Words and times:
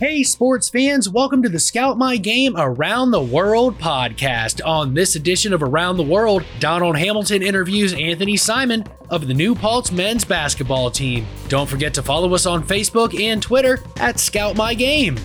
Hey, 0.00 0.24
sports 0.24 0.68
fans, 0.68 1.08
welcome 1.08 1.40
to 1.44 1.48
the 1.48 1.60
Scout 1.60 1.96
My 1.96 2.16
Game 2.16 2.56
Around 2.56 3.12
the 3.12 3.22
World 3.22 3.78
podcast. 3.78 4.60
On 4.66 4.92
this 4.92 5.14
edition 5.14 5.52
of 5.52 5.62
Around 5.62 5.98
the 5.98 6.02
World, 6.02 6.42
Donald 6.58 6.96
Hamilton 6.96 7.44
interviews 7.44 7.94
Anthony 7.94 8.36
Simon 8.36 8.84
of 9.08 9.28
the 9.28 9.34
New 9.34 9.54
Paltz 9.54 9.92
men's 9.92 10.24
basketball 10.24 10.90
team. 10.90 11.24
Don't 11.46 11.70
forget 11.70 11.94
to 11.94 12.02
follow 12.02 12.34
us 12.34 12.44
on 12.44 12.64
Facebook 12.64 13.16
and 13.22 13.40
Twitter 13.40 13.78
at 13.98 14.18
Scout 14.18 14.56
My 14.56 14.74
Game. 14.74 15.16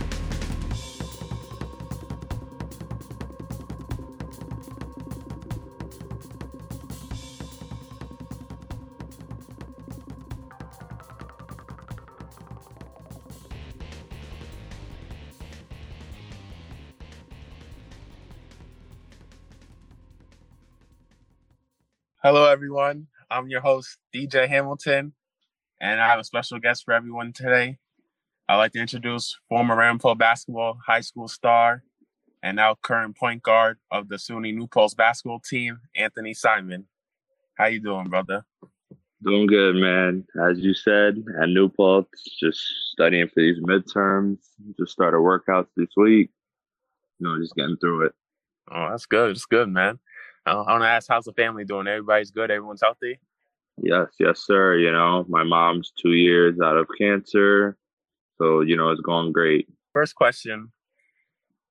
Everyone. 22.70 23.08
I'm 23.32 23.48
your 23.48 23.62
host, 23.62 23.98
DJ 24.14 24.48
Hamilton, 24.48 25.14
and 25.82 26.00
I 26.00 26.08
have 26.08 26.20
a 26.20 26.23
special 26.23 26.59
guest 26.59 26.86
for 26.86 26.94
everyone 26.94 27.34
today. 27.34 27.80
I'd 28.48 28.58
like 28.58 28.73
to 28.73 28.80
introduce 28.80 29.36
former 29.50 29.76
Ramapo 29.76 30.14
basketball 30.14 30.78
high 30.86 31.02
school 31.02 31.28
star 31.28 31.82
and 32.44 32.58
now 32.58 32.76
current 32.84 33.18
point 33.18 33.42
guard 33.42 33.80
of 33.90 34.08
the 34.08 34.18
SUNY 34.18 34.54
New 34.54 34.68
Paltz 34.68 34.94
basketball 34.94 35.40
team, 35.40 35.80
Anthony 35.95 36.36
Simon. 36.36 36.86
How 37.55 37.66
you 37.66 37.80
doing, 37.80 38.08
brother? 38.08 38.45
Doing 39.23 39.48
good, 39.48 39.76
man. 39.76 40.28
As 40.48 40.59
you 40.59 40.76
said, 40.76 41.23
at 41.42 41.50
New 41.50 41.70
Paltz, 41.70 42.22
just 42.39 42.61
studying 42.92 43.30
for 43.30 43.42
these 43.42 43.59
midterms. 43.61 44.38
Just 44.78 44.92
started 44.92 45.17
workouts 45.17 45.70
this 45.76 45.89
week. 45.98 46.30
You 47.17 47.30
know, 47.30 47.42
just 47.42 47.56
getting 47.56 47.78
through 47.78 48.06
it. 48.06 48.11
Oh, 48.72 48.89
that's 48.92 49.08
good. 49.08 49.31
It's 49.31 49.48
good, 49.48 49.70
man. 49.70 49.98
I 50.52 50.72
want 50.72 50.83
to 50.83 50.88
ask, 50.88 51.08
how's 51.09 51.25
the 51.25 51.33
family 51.33 51.66
doing? 51.66 51.88
Everybody's 51.88 52.31
good. 52.31 52.52
Everyone's 52.52 52.81
healthy. 52.81 53.19
Yes, 53.81 54.08
yes, 54.19 54.39
sir. 54.39 54.78
You 54.78 54.92
know, 54.92 55.25
my 55.30 55.44
mom's 55.44 55.92
two 56.02 56.14
years 56.14 56.59
out 56.59 56.78
of 56.78 56.88
cancer, 56.97 57.78
so 58.38 58.61
you 58.61 58.75
know 58.75 58.89
it's 58.89 59.02
going 59.02 59.31
great. 59.31 59.67
First 59.94 60.16
question 60.16 60.72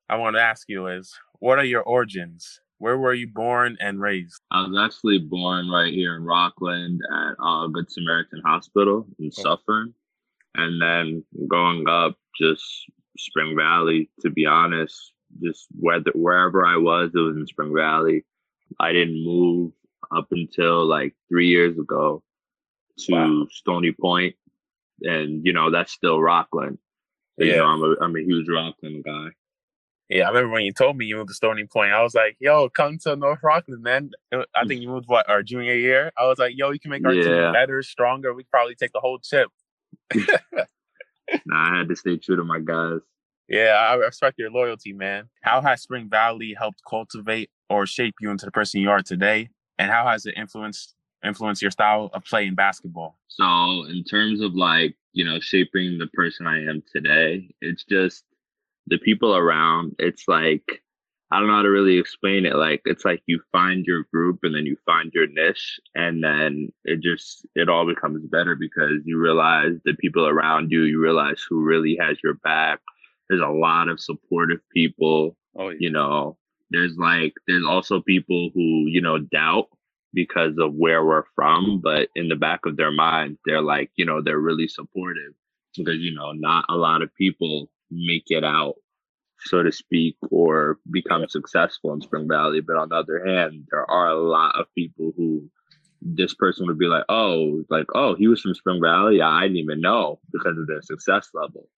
I 0.09 0.17
want 0.17 0.37
to 0.37 0.43
ask 0.43 0.69
you 0.69 0.87
is, 0.87 1.15
what 1.41 1.59
are 1.59 1.65
your 1.65 1.83
origins? 1.83 2.61
Where 2.79 2.97
were 2.97 3.13
you 3.13 3.27
born 3.27 3.77
and 3.81 4.01
raised? 4.01 4.41
I 4.51 4.67
was 4.67 4.79
actually 4.79 5.19
born 5.19 5.69
right 5.69 5.93
here 5.93 6.17
in 6.17 6.25
Rockland 6.25 7.01
at 7.13 7.35
uh, 7.43 7.67
Good 7.67 7.91
Samaritan 7.91 8.41
Hospital 8.45 9.07
in 9.19 9.31
oh. 9.39 9.43
Suffern, 9.43 9.93
and 10.55 10.81
then 10.81 11.25
growing 11.47 11.89
up, 11.89 12.17
just 12.41 12.65
Spring 13.19 13.55
Valley. 13.57 14.09
To 14.21 14.31
be 14.31 14.47
honest, 14.47 15.13
just 15.43 15.67
whether 15.79 16.13
wherever 16.15 16.65
I 16.65 16.77
was, 16.77 17.11
it 17.15 17.19
was 17.19 17.37
in 17.37 17.47
Spring 17.47 17.75
Valley 17.75 18.25
I 18.81 18.93
didn't 18.93 19.25
move 19.25 19.73
up 20.15 20.29
until 20.31 20.87
like 20.87 21.15
three 21.29 21.49
years 21.49 21.79
ago 21.79 22.23
to 22.99 23.13
wow. 23.13 23.47
Stony 23.51 23.93
Point, 23.93 24.35
and 25.03 25.45
you 25.45 25.53
know 25.53 25.71
that's 25.71 25.93
still 25.93 26.21
Rockland. 26.21 26.79
So, 27.39 27.45
yeah, 27.45 27.53
you 27.53 27.59
know, 27.59 27.67
I'm 27.67 27.83
a 27.83 27.95
I'm 28.01 28.17
a 28.17 28.21
huge 28.21 28.49
Rockland 28.49 29.05
guy. 29.05 29.29
Yeah, 30.09 30.25
I 30.25 30.29
remember 30.29 30.55
when 30.55 30.65
you 30.65 30.73
told 30.73 30.97
me 30.97 31.05
you 31.05 31.17
moved 31.17 31.29
to 31.29 31.35
Stony 31.35 31.67
Point. 31.67 31.93
I 31.93 32.03
was 32.03 32.15
like, 32.15 32.37
"Yo, 32.41 32.69
come 32.71 32.99
to 33.01 33.15
North 33.15 33.41
Rockland, 33.43 33.83
man." 33.83 34.11
Uh, 34.33 34.45
I 34.57 34.65
think 34.67 34.81
you 34.81 34.89
moved 34.89 35.07
what 35.07 35.29
our 35.29 35.43
junior 35.43 35.75
year. 35.75 36.13
I 36.17 36.27
was 36.27 36.39
like, 36.39 36.55
"Yo, 36.57 36.71
you 36.71 36.81
can 36.81 36.91
make 36.91 37.05
our 37.05 37.13
yeah. 37.13 37.23
team 37.23 37.53
better, 37.53 37.83
stronger. 37.83 38.33
We 38.33 38.45
probably 38.45 38.75
take 38.75 38.93
the 38.93 39.01
whole 39.01 39.19
chip." 39.19 39.51
nah, 40.15 40.25
I 41.53 41.79
had 41.79 41.89
to 41.89 41.97
stay 41.97 42.17
true 42.17 42.37
to 42.37 42.45
my 42.45 42.59
guys. 42.59 43.01
Yeah, 43.49 43.77
I 43.79 43.95
respect 43.95 44.39
your 44.39 44.51
loyalty, 44.51 44.93
man. 44.93 45.29
How 45.43 45.63
has 45.63 45.83
Spring 45.83 46.09
Valley 46.09 46.55
helped 46.59 46.83
cultivate 46.89 47.51
or 47.71 47.87
shape 47.87 48.15
you 48.21 48.31
into 48.31 48.45
the 48.45 48.53
person 48.53 48.81
you 48.81 48.91
are 48.91 49.03
today? 49.03 49.49
And 49.79 49.91
how 49.91 50.07
has 50.07 50.27
it 50.27 50.35
influenced 50.37 50.95
influenced 51.25 51.63
your 51.63 51.71
style 51.71 52.11
of 52.13 52.25
play 52.25 52.47
in 52.47 52.55
basketball? 52.55 53.19
So, 53.29 53.85
in 53.89 54.05
terms 54.05 54.41
of 54.41 54.55
like, 54.55 54.95
you 55.13 55.25
know, 55.25 55.41
shaping 55.41 55.99
the 55.99 56.09
person 56.09 56.47
I 56.47 56.61
am 56.65 56.83
today, 56.93 57.49
it's 57.61 57.85
just 57.85 58.25
the 58.87 58.99
people 58.99 59.37
around. 59.37 59.97
It's 59.99 60.29
like 60.29 60.83
I 61.31 61.39
don't 61.39 61.49
know 61.49 61.57
how 61.57 61.63
to 61.63 61.71
really 61.71 61.99
explain 61.99 62.47
it. 62.47 62.57
Like 62.57 62.81
it's 62.87 63.05
like 63.05 63.23
you 63.27 63.41
find 63.53 63.85
your 63.85 64.05
group 64.13 64.41
and 64.43 64.55
then 64.55 64.65
you 64.65 64.77
find 64.87 65.13
your 65.13 65.27
niche 65.27 65.79
and 65.95 66.25
then 66.25 66.73
it 66.85 67.01
just 67.01 67.47
it 67.55 67.69
all 67.69 67.87
becomes 67.87 68.27
better 68.31 68.55
because 68.55 69.03
you 69.05 69.19
realize 69.19 69.73
the 69.85 69.95
people 69.95 70.27
around 70.27 70.71
you, 70.71 70.85
you 70.85 70.99
realize 70.99 71.45
who 71.49 71.61
really 71.63 71.99
has 72.01 72.17
your 72.25 72.35
back, 72.35 72.81
there's 73.29 73.43
a 73.43 73.49
lot 73.49 73.89
of 73.89 74.01
supportive 74.01 74.61
people. 74.73 75.37
Oh, 75.57 75.71
yeah. 75.71 75.77
You 75.81 75.91
know, 75.91 76.37
there's 76.71 76.97
like 76.97 77.35
there's 77.47 77.65
also 77.65 78.01
people 78.01 78.51
who 78.55 78.87
you 78.87 79.01
know 79.01 79.19
doubt 79.19 79.69
because 80.15 80.55
of 80.59 80.75
where 80.75 81.05
we're 81.05 81.25
from, 81.35 81.81
but 81.83 82.09
in 82.15 82.29
the 82.29 82.37
back 82.37 82.61
of 82.65 82.77
their 82.77 82.91
mind, 82.91 83.39
they're 83.45 83.63
like, 83.63 83.91
you 83.97 84.05
know, 84.05 84.23
they're 84.23 84.39
really 84.39 84.69
supportive 84.69 85.35
because 85.77 85.99
you 85.99 86.15
know, 86.15 86.33
not 86.33 86.65
a 86.69 86.77
lot 86.77 87.03
of 87.03 87.15
people 87.15 87.71
make 87.91 88.25
it 88.29 88.45
out, 88.45 88.75
so 89.41 89.63
to 89.63 89.73
speak, 89.73 90.17
or 90.31 90.79
become 90.91 91.29
successful 91.29 91.93
in 91.93 92.01
Spring 92.01 92.29
Valley. 92.29 92.61
But 92.61 92.77
on 92.77 92.89
the 92.89 92.97
other 92.97 93.25
hand, 93.25 93.67
there 93.71 93.89
are 93.91 94.09
a 94.09 94.21
lot 94.21 94.59
of 94.59 94.67
people 94.75 95.13
who 95.17 95.49
this 96.01 96.35
person 96.35 96.67
would 96.67 96.79
be 96.79 96.87
like, 96.87 97.05
oh, 97.09 97.63
like, 97.71 97.87
oh, 97.95 98.15
he 98.15 98.29
was 98.29 98.41
from 98.41 98.55
Spring 98.55 98.81
Valley. 98.83 99.21
I 99.21 99.43
didn't 99.43 99.57
even 99.57 99.81
know 99.81 100.21
because 100.33 100.57
of 100.59 100.67
their 100.67 100.83
success 100.83 101.31
level. 101.35 101.69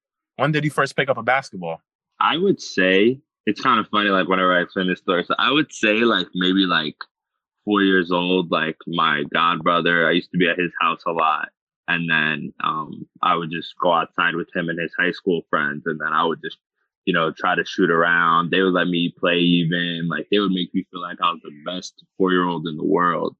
When 0.40 0.52
did 0.52 0.64
you 0.64 0.70
first 0.70 0.96
pick 0.96 1.10
up 1.10 1.18
a 1.18 1.22
basketball? 1.22 1.82
I 2.18 2.38
would 2.38 2.62
say 2.62 3.20
it's 3.44 3.60
kind 3.60 3.78
of 3.78 3.86
funny, 3.88 4.08
like 4.08 4.26
whenever 4.26 4.56
I 4.56 4.62
explain 4.62 4.88
this 4.88 5.00
story. 5.00 5.22
So 5.22 5.34
I 5.38 5.52
would 5.52 5.70
say 5.70 5.96
like 5.96 6.28
maybe 6.34 6.60
like 6.60 6.96
four 7.66 7.82
years 7.82 8.10
old, 8.10 8.50
like 8.50 8.78
my 8.86 9.24
god 9.34 9.62
brother. 9.62 10.08
I 10.08 10.12
used 10.12 10.30
to 10.30 10.38
be 10.38 10.48
at 10.48 10.58
his 10.58 10.72
house 10.80 11.02
a 11.06 11.12
lot. 11.12 11.50
And 11.88 12.08
then 12.08 12.54
um, 12.64 13.06
I 13.20 13.36
would 13.36 13.50
just 13.50 13.74
go 13.82 13.92
outside 13.92 14.34
with 14.34 14.48
him 14.56 14.70
and 14.70 14.80
his 14.80 14.94
high 14.98 15.10
school 15.10 15.42
friends. 15.50 15.82
And 15.84 16.00
then 16.00 16.10
I 16.10 16.24
would 16.24 16.40
just, 16.42 16.56
you 17.04 17.12
know, 17.12 17.32
try 17.32 17.54
to 17.54 17.64
shoot 17.66 17.90
around. 17.90 18.50
They 18.50 18.62
would 18.62 18.72
let 18.72 18.88
me 18.88 19.12
play 19.18 19.40
even. 19.40 20.08
Like 20.08 20.26
they 20.30 20.38
would 20.38 20.52
make 20.52 20.74
me 20.74 20.86
feel 20.90 21.02
like 21.02 21.18
I 21.20 21.32
was 21.32 21.42
the 21.42 21.52
best 21.66 22.02
four 22.16 22.32
year 22.32 22.46
old 22.46 22.66
in 22.66 22.78
the 22.78 22.86
world. 22.86 23.36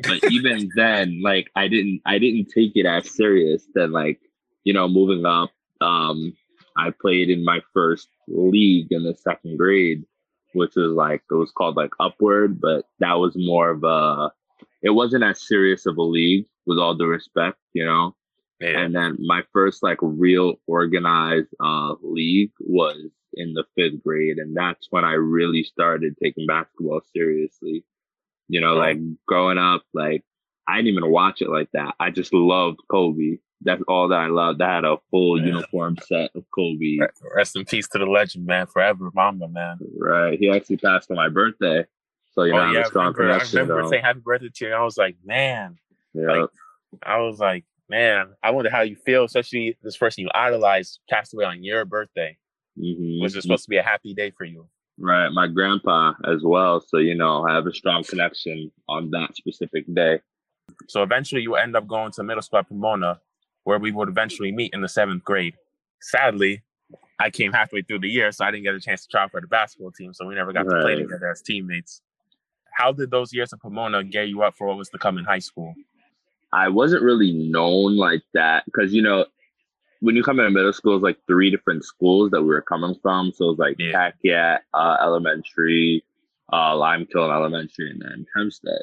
But 0.00 0.22
even 0.30 0.68
then, 0.76 1.22
like 1.22 1.50
I 1.56 1.68
didn't 1.68 2.02
I 2.04 2.18
didn't 2.18 2.50
take 2.54 2.72
it 2.74 2.84
as 2.84 3.16
serious 3.16 3.66
than 3.74 3.90
like, 3.90 4.20
you 4.64 4.74
know, 4.74 4.86
moving 4.86 5.24
up. 5.24 5.48
Um, 5.80 6.34
I 6.76 6.90
played 6.90 7.30
in 7.30 7.44
my 7.44 7.60
first 7.72 8.08
league 8.28 8.88
in 8.90 9.02
the 9.02 9.14
second 9.14 9.58
grade, 9.58 10.04
which 10.54 10.74
was 10.76 10.92
like 10.92 11.22
it 11.30 11.34
was 11.34 11.52
called 11.52 11.76
like 11.76 11.90
Upward, 12.00 12.60
but 12.60 12.86
that 13.00 13.14
was 13.14 13.34
more 13.36 13.70
of 13.70 13.84
a 13.84 14.30
it 14.82 14.90
wasn't 14.90 15.24
as 15.24 15.46
serious 15.46 15.86
of 15.86 15.96
a 15.96 16.02
league 16.02 16.46
with 16.66 16.78
all 16.78 16.94
due 16.94 17.06
respect, 17.06 17.58
you 17.72 17.84
know. 17.84 18.14
Man. 18.60 18.76
And 18.76 18.94
then 18.94 19.16
my 19.20 19.42
first 19.52 19.82
like 19.82 19.98
real 20.00 20.54
organized 20.66 21.48
uh 21.62 21.94
league 22.02 22.52
was 22.60 23.10
in 23.34 23.54
the 23.54 23.64
fifth 23.74 24.02
grade, 24.02 24.38
and 24.38 24.56
that's 24.56 24.88
when 24.90 25.04
I 25.04 25.12
really 25.12 25.64
started 25.64 26.16
taking 26.22 26.46
basketball 26.46 27.00
seriously. 27.14 27.84
You 28.48 28.60
know, 28.60 28.74
like 28.74 28.98
growing 29.26 29.58
up, 29.58 29.82
like 29.94 30.24
I 30.68 30.76
didn't 30.76 30.88
even 30.88 31.10
watch 31.10 31.42
it 31.42 31.48
like 31.48 31.70
that. 31.72 31.94
I 31.98 32.10
just 32.10 32.32
loved 32.34 32.80
Kobe 32.90 33.38
that's 33.64 33.82
all 33.88 34.08
that 34.08 34.18
I 34.18 34.26
loved. 34.26 34.60
I 34.62 34.74
had 34.74 34.84
a 34.84 34.96
full 35.10 35.36
man. 35.36 35.46
uniform 35.46 35.96
set 36.06 36.30
of 36.34 36.44
Kobe. 36.54 36.98
Rest 37.34 37.56
in 37.56 37.64
peace 37.64 37.88
to 37.88 37.98
the 37.98 38.06
legend, 38.06 38.46
man. 38.46 38.66
Forever, 38.66 39.10
Mamba, 39.14 39.48
man. 39.48 39.78
Right. 39.96 40.38
He 40.38 40.50
actually 40.50 40.78
passed 40.78 41.10
on 41.10 41.16
my 41.16 41.28
birthday. 41.28 41.84
So, 42.32 42.44
you 42.44 42.54
oh, 42.54 42.66
know, 42.66 42.72
yeah, 42.72 42.80
I, 42.80 42.82
strong 42.84 43.12
remember, 43.12 43.34
connection. 43.34 43.58
I 43.58 43.62
remember 43.62 43.88
saying 43.88 44.04
happy 44.04 44.20
birthday 44.20 44.48
to 44.54 44.64
you. 44.66 44.72
I 44.72 44.82
was 44.82 44.96
like, 44.96 45.16
man. 45.24 45.76
Yeah. 46.14 46.26
Like, 46.26 46.50
I 47.02 47.18
was 47.18 47.38
like, 47.38 47.64
man, 47.88 48.28
I 48.42 48.50
wonder 48.50 48.70
how 48.70 48.80
you 48.80 48.96
feel, 48.96 49.24
especially 49.24 49.76
this 49.82 49.96
person 49.96 50.22
you 50.22 50.30
idolized 50.34 51.00
passed 51.10 51.34
away 51.34 51.44
on 51.44 51.62
your 51.62 51.84
birthday. 51.84 52.36
Mm-hmm. 52.78 53.22
Was 53.22 53.36
it 53.36 53.42
supposed 53.42 53.64
to 53.64 53.70
be 53.70 53.76
a 53.76 53.82
happy 53.82 54.14
day 54.14 54.30
for 54.30 54.44
you? 54.44 54.66
Right. 54.98 55.28
My 55.30 55.46
grandpa 55.46 56.14
as 56.24 56.42
well. 56.42 56.80
So, 56.80 56.98
you 56.98 57.14
know, 57.14 57.46
I 57.46 57.54
have 57.54 57.66
a 57.66 57.74
strong 57.74 58.02
connection 58.04 58.70
on 58.88 59.10
that 59.10 59.36
specific 59.36 59.84
day. 59.94 60.20
So 60.88 61.02
eventually 61.02 61.42
you 61.42 61.56
end 61.56 61.76
up 61.76 61.86
going 61.86 62.12
to 62.12 62.22
middle 62.22 62.42
school 62.42 62.60
at 62.60 62.68
Pomona 62.68 63.20
where 63.64 63.78
we 63.78 63.92
would 63.92 64.08
eventually 64.08 64.52
meet 64.52 64.72
in 64.72 64.80
the 64.80 64.88
seventh 64.88 65.24
grade. 65.24 65.54
Sadly, 66.00 66.62
I 67.18 67.30
came 67.30 67.52
halfway 67.52 67.82
through 67.82 68.00
the 68.00 68.08
year, 68.08 68.32
so 68.32 68.44
I 68.44 68.50
didn't 68.50 68.64
get 68.64 68.74
a 68.74 68.80
chance 68.80 69.02
to 69.02 69.08
try 69.08 69.28
for 69.28 69.40
the 69.40 69.46
basketball 69.46 69.92
team, 69.92 70.12
so 70.12 70.26
we 70.26 70.34
never 70.34 70.52
got 70.52 70.66
right. 70.66 70.76
to 70.76 70.82
play 70.82 70.96
together 70.96 71.30
as 71.30 71.42
teammates. 71.42 72.02
How 72.74 72.90
did 72.90 73.10
those 73.10 73.32
years 73.32 73.52
of 73.52 73.60
Pomona 73.60 74.02
get 74.02 74.28
you 74.28 74.42
up 74.42 74.56
for 74.56 74.66
what 74.66 74.76
was 74.76 74.88
to 74.90 74.98
come 74.98 75.18
in 75.18 75.24
high 75.24 75.38
school? 75.38 75.74
I 76.52 76.68
wasn't 76.68 77.02
really 77.02 77.32
known 77.32 77.96
like 77.96 78.22
that 78.34 78.64
because 78.66 78.92
you 78.92 79.02
know 79.02 79.26
when 80.00 80.16
you 80.16 80.22
come 80.22 80.40
into 80.40 80.50
middle 80.50 80.72
school, 80.72 80.96
it's 80.96 81.02
like 81.02 81.18
three 81.26 81.50
different 81.50 81.84
schools 81.84 82.30
that 82.32 82.42
we 82.42 82.48
were 82.48 82.62
coming 82.62 82.96
from. 83.02 83.32
So 83.32 83.44
it 83.44 83.48
was 83.50 83.58
like 83.58 83.76
yeah. 83.78 84.58
uh, 84.74 84.96
Elementary, 85.00 86.04
uh, 86.52 86.72
Limekiln 86.74 87.34
Elementary, 87.34 87.90
and 87.90 88.02
then 88.02 88.26
Hempstead 88.34 88.82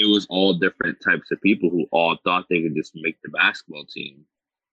it 0.00 0.10
was 0.10 0.26
all 0.30 0.54
different 0.54 0.98
types 1.04 1.30
of 1.30 1.40
people 1.42 1.68
who 1.68 1.84
all 1.92 2.16
thought 2.24 2.46
they 2.48 2.62
could 2.62 2.74
just 2.74 2.92
make 2.94 3.20
the 3.22 3.28
basketball 3.28 3.84
team. 3.84 4.24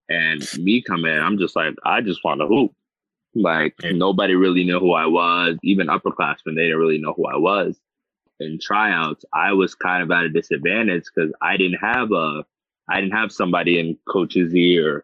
And 0.10 0.42
me 0.58 0.82
coming 0.82 1.14
in, 1.14 1.20
I'm 1.20 1.38
just 1.38 1.56
like, 1.56 1.74
I 1.84 2.00
just 2.00 2.24
want 2.24 2.40
to 2.40 2.48
hoop. 2.48 2.74
Like 3.36 3.76
nobody 3.84 4.36
really 4.36 4.64
knew 4.64 4.80
who 4.80 4.94
I 4.94 5.06
was. 5.06 5.58
Even 5.64 5.88
upperclassmen, 5.88 6.56
they 6.56 6.64
didn't 6.64 6.80
really 6.80 6.98
know 6.98 7.14
who 7.14 7.28
I 7.28 7.36
was. 7.36 7.78
In 8.40 8.58
tryouts, 8.58 9.26
I 9.34 9.52
was 9.52 9.76
kind 9.76 10.02
of 10.02 10.12
at 10.12 10.24
a 10.24 10.30
disadvantage 10.30 11.04
because 11.14 11.34
I 11.42 11.58
didn't 11.58 11.80
have 11.80 12.12
a, 12.14 12.46
I 12.88 13.02
didn't 13.02 13.18
have 13.18 13.32
somebody 13.32 13.80
in 13.80 13.98
coach's 14.08 14.56
ear. 14.56 15.04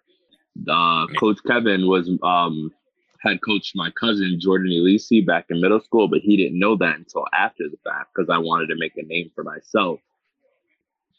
Uh, 0.70 1.08
Coach 1.20 1.40
Kevin 1.46 1.88
was 1.88 2.10
um, 2.24 2.72
had 3.20 3.42
coached 3.42 3.74
my 3.76 3.92
cousin 4.00 4.40
Jordan 4.40 4.72
Elisi 4.72 5.26
back 5.26 5.48
in 5.50 5.60
middle 5.60 5.82
school, 5.82 6.08
but 6.08 6.20
he 6.20 6.38
didn't 6.38 6.60
know 6.60 6.78
that 6.78 6.96
until 6.96 7.26
after 7.34 7.66
the 7.70 7.78
fact 7.84 8.12
because 8.16 8.30
I 8.30 8.38
wanted 8.38 8.68
to 8.68 8.76
make 8.78 8.96
a 8.96 9.04
name 9.04 9.32
for 9.36 9.44
myself. 9.44 10.00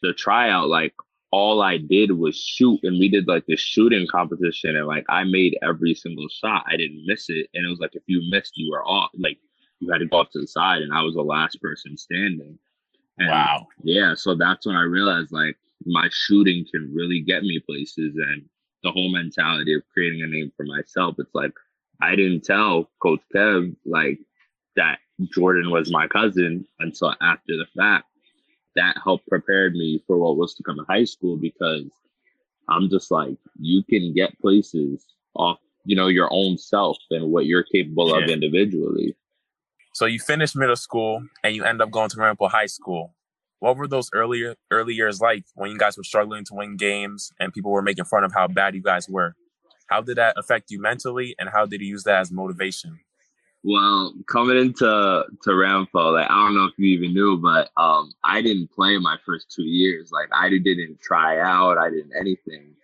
The 0.01 0.13
tryout, 0.13 0.67
like 0.67 0.93
all 1.31 1.61
I 1.61 1.77
did 1.77 2.11
was 2.11 2.37
shoot, 2.37 2.79
and 2.83 2.99
we 2.99 3.09
did 3.09 3.27
like 3.27 3.45
this 3.45 3.59
shooting 3.59 4.07
competition, 4.07 4.75
and 4.75 4.87
like 4.87 5.05
I 5.09 5.23
made 5.23 5.57
every 5.63 5.93
single 5.93 6.27
shot. 6.29 6.65
I 6.67 6.77
didn't 6.77 7.05
miss 7.05 7.29
it, 7.29 7.49
and 7.53 7.65
it 7.65 7.69
was 7.69 7.79
like 7.79 7.95
if 7.95 8.03
you 8.07 8.21
missed, 8.29 8.53
you 8.55 8.71
were 8.71 8.85
off. 8.85 9.11
Like 9.17 9.37
you 9.79 9.91
had 9.91 9.99
to 9.99 10.05
go 10.05 10.17
off 10.17 10.29
to 10.31 10.41
the 10.41 10.47
side, 10.47 10.81
and 10.81 10.93
I 10.93 11.01
was 11.01 11.15
the 11.15 11.21
last 11.21 11.61
person 11.61 11.97
standing. 11.97 12.57
And 13.17 13.29
wow. 13.29 13.67
Yeah, 13.83 14.13
so 14.15 14.35
that's 14.35 14.65
when 14.65 14.75
I 14.75 14.83
realized 14.83 15.31
like 15.31 15.57
my 15.85 16.07
shooting 16.11 16.65
can 16.71 16.91
really 16.93 17.21
get 17.21 17.43
me 17.43 17.59
places, 17.59 18.15
and 18.15 18.45
the 18.83 18.91
whole 18.91 19.11
mentality 19.11 19.73
of 19.73 19.81
creating 19.91 20.21
a 20.21 20.27
name 20.27 20.51
for 20.55 20.65
myself. 20.65 21.15
It's 21.17 21.33
like 21.33 21.53
I 22.01 22.15
didn't 22.15 22.43
tell 22.43 22.89
Coach 23.01 23.21
Kev 23.33 23.75
like 23.85 24.19
that 24.75 24.99
Jordan 25.33 25.71
was 25.71 25.91
my 25.91 26.07
cousin 26.07 26.65
until 26.79 27.13
after 27.21 27.57
the 27.57 27.65
fact. 27.75 28.05
That 28.75 28.97
helped 29.03 29.27
prepare 29.27 29.69
me 29.71 30.03
for 30.05 30.17
what 30.17 30.37
was 30.37 30.53
to 30.55 30.63
come 30.63 30.79
in 30.79 30.85
high 30.85 31.05
school 31.05 31.37
because 31.37 31.89
I'm 32.67 32.89
just 32.89 33.11
like, 33.11 33.37
you 33.59 33.83
can 33.83 34.13
get 34.13 34.39
places 34.39 35.05
off, 35.35 35.59
you 35.85 35.95
know, 35.95 36.07
your 36.07 36.27
own 36.31 36.57
self 36.57 36.97
and 37.11 37.31
what 37.31 37.45
you're 37.45 37.63
capable 37.63 38.09
yeah. 38.09 38.23
of 38.23 38.29
individually. 38.29 39.15
So 39.93 40.05
you 40.05 40.19
finished 40.19 40.55
middle 40.55 40.75
school 40.75 41.23
and 41.43 41.55
you 41.55 41.63
end 41.63 41.81
up 41.81 41.91
going 41.91 42.09
to 42.09 42.17
Ramapo 42.17 42.49
High 42.49 42.65
School. 42.65 43.13
What 43.59 43.77
were 43.77 43.87
those 43.87 44.09
earlier 44.13 44.55
early 44.69 44.93
years 44.93 45.21
like 45.21 45.45
when 45.55 45.71
you 45.71 45.77
guys 45.77 45.97
were 45.97 46.03
struggling 46.03 46.43
to 46.45 46.53
win 46.53 46.75
games 46.75 47.31
and 47.39 47.53
people 47.53 47.71
were 47.71 47.81
making 47.81 48.05
fun 48.05 48.23
of 48.23 48.33
how 48.33 48.47
bad 48.47 48.75
you 48.75 48.81
guys 48.81 49.07
were? 49.07 49.35
How 49.87 50.01
did 50.01 50.17
that 50.17 50.37
affect 50.37 50.71
you 50.71 50.81
mentally, 50.81 51.35
and 51.39 51.47
how 51.47 51.65
did 51.65 51.79
you 51.79 51.87
use 51.87 52.03
that 52.03 52.19
as 52.19 52.31
motivation? 52.31 52.99
Well, 53.67 54.13
coming 54.27 54.57
into 54.57 55.25
to 55.41 55.55
Ramapo, 55.55 56.11
like 56.11 56.29
I 56.29 56.35
don't 56.35 56.53
know 56.53 56.65
if 56.65 56.77
you 56.77 56.85
even 56.85 57.15
knew, 57.15 57.37
but 57.37 57.71
um, 57.75 58.13
I 58.23 58.39
didn't 58.43 58.71
play 58.71 58.95
my 58.99 59.17
first 59.25 59.49
two 59.49 59.63
years. 59.63 60.11
Like 60.11 60.29
I 60.31 60.49
didn't 60.49 61.01
try 61.01 61.39
out, 61.39 61.79
I 61.79 61.89
didn't 61.89 62.11
anything 62.15 62.75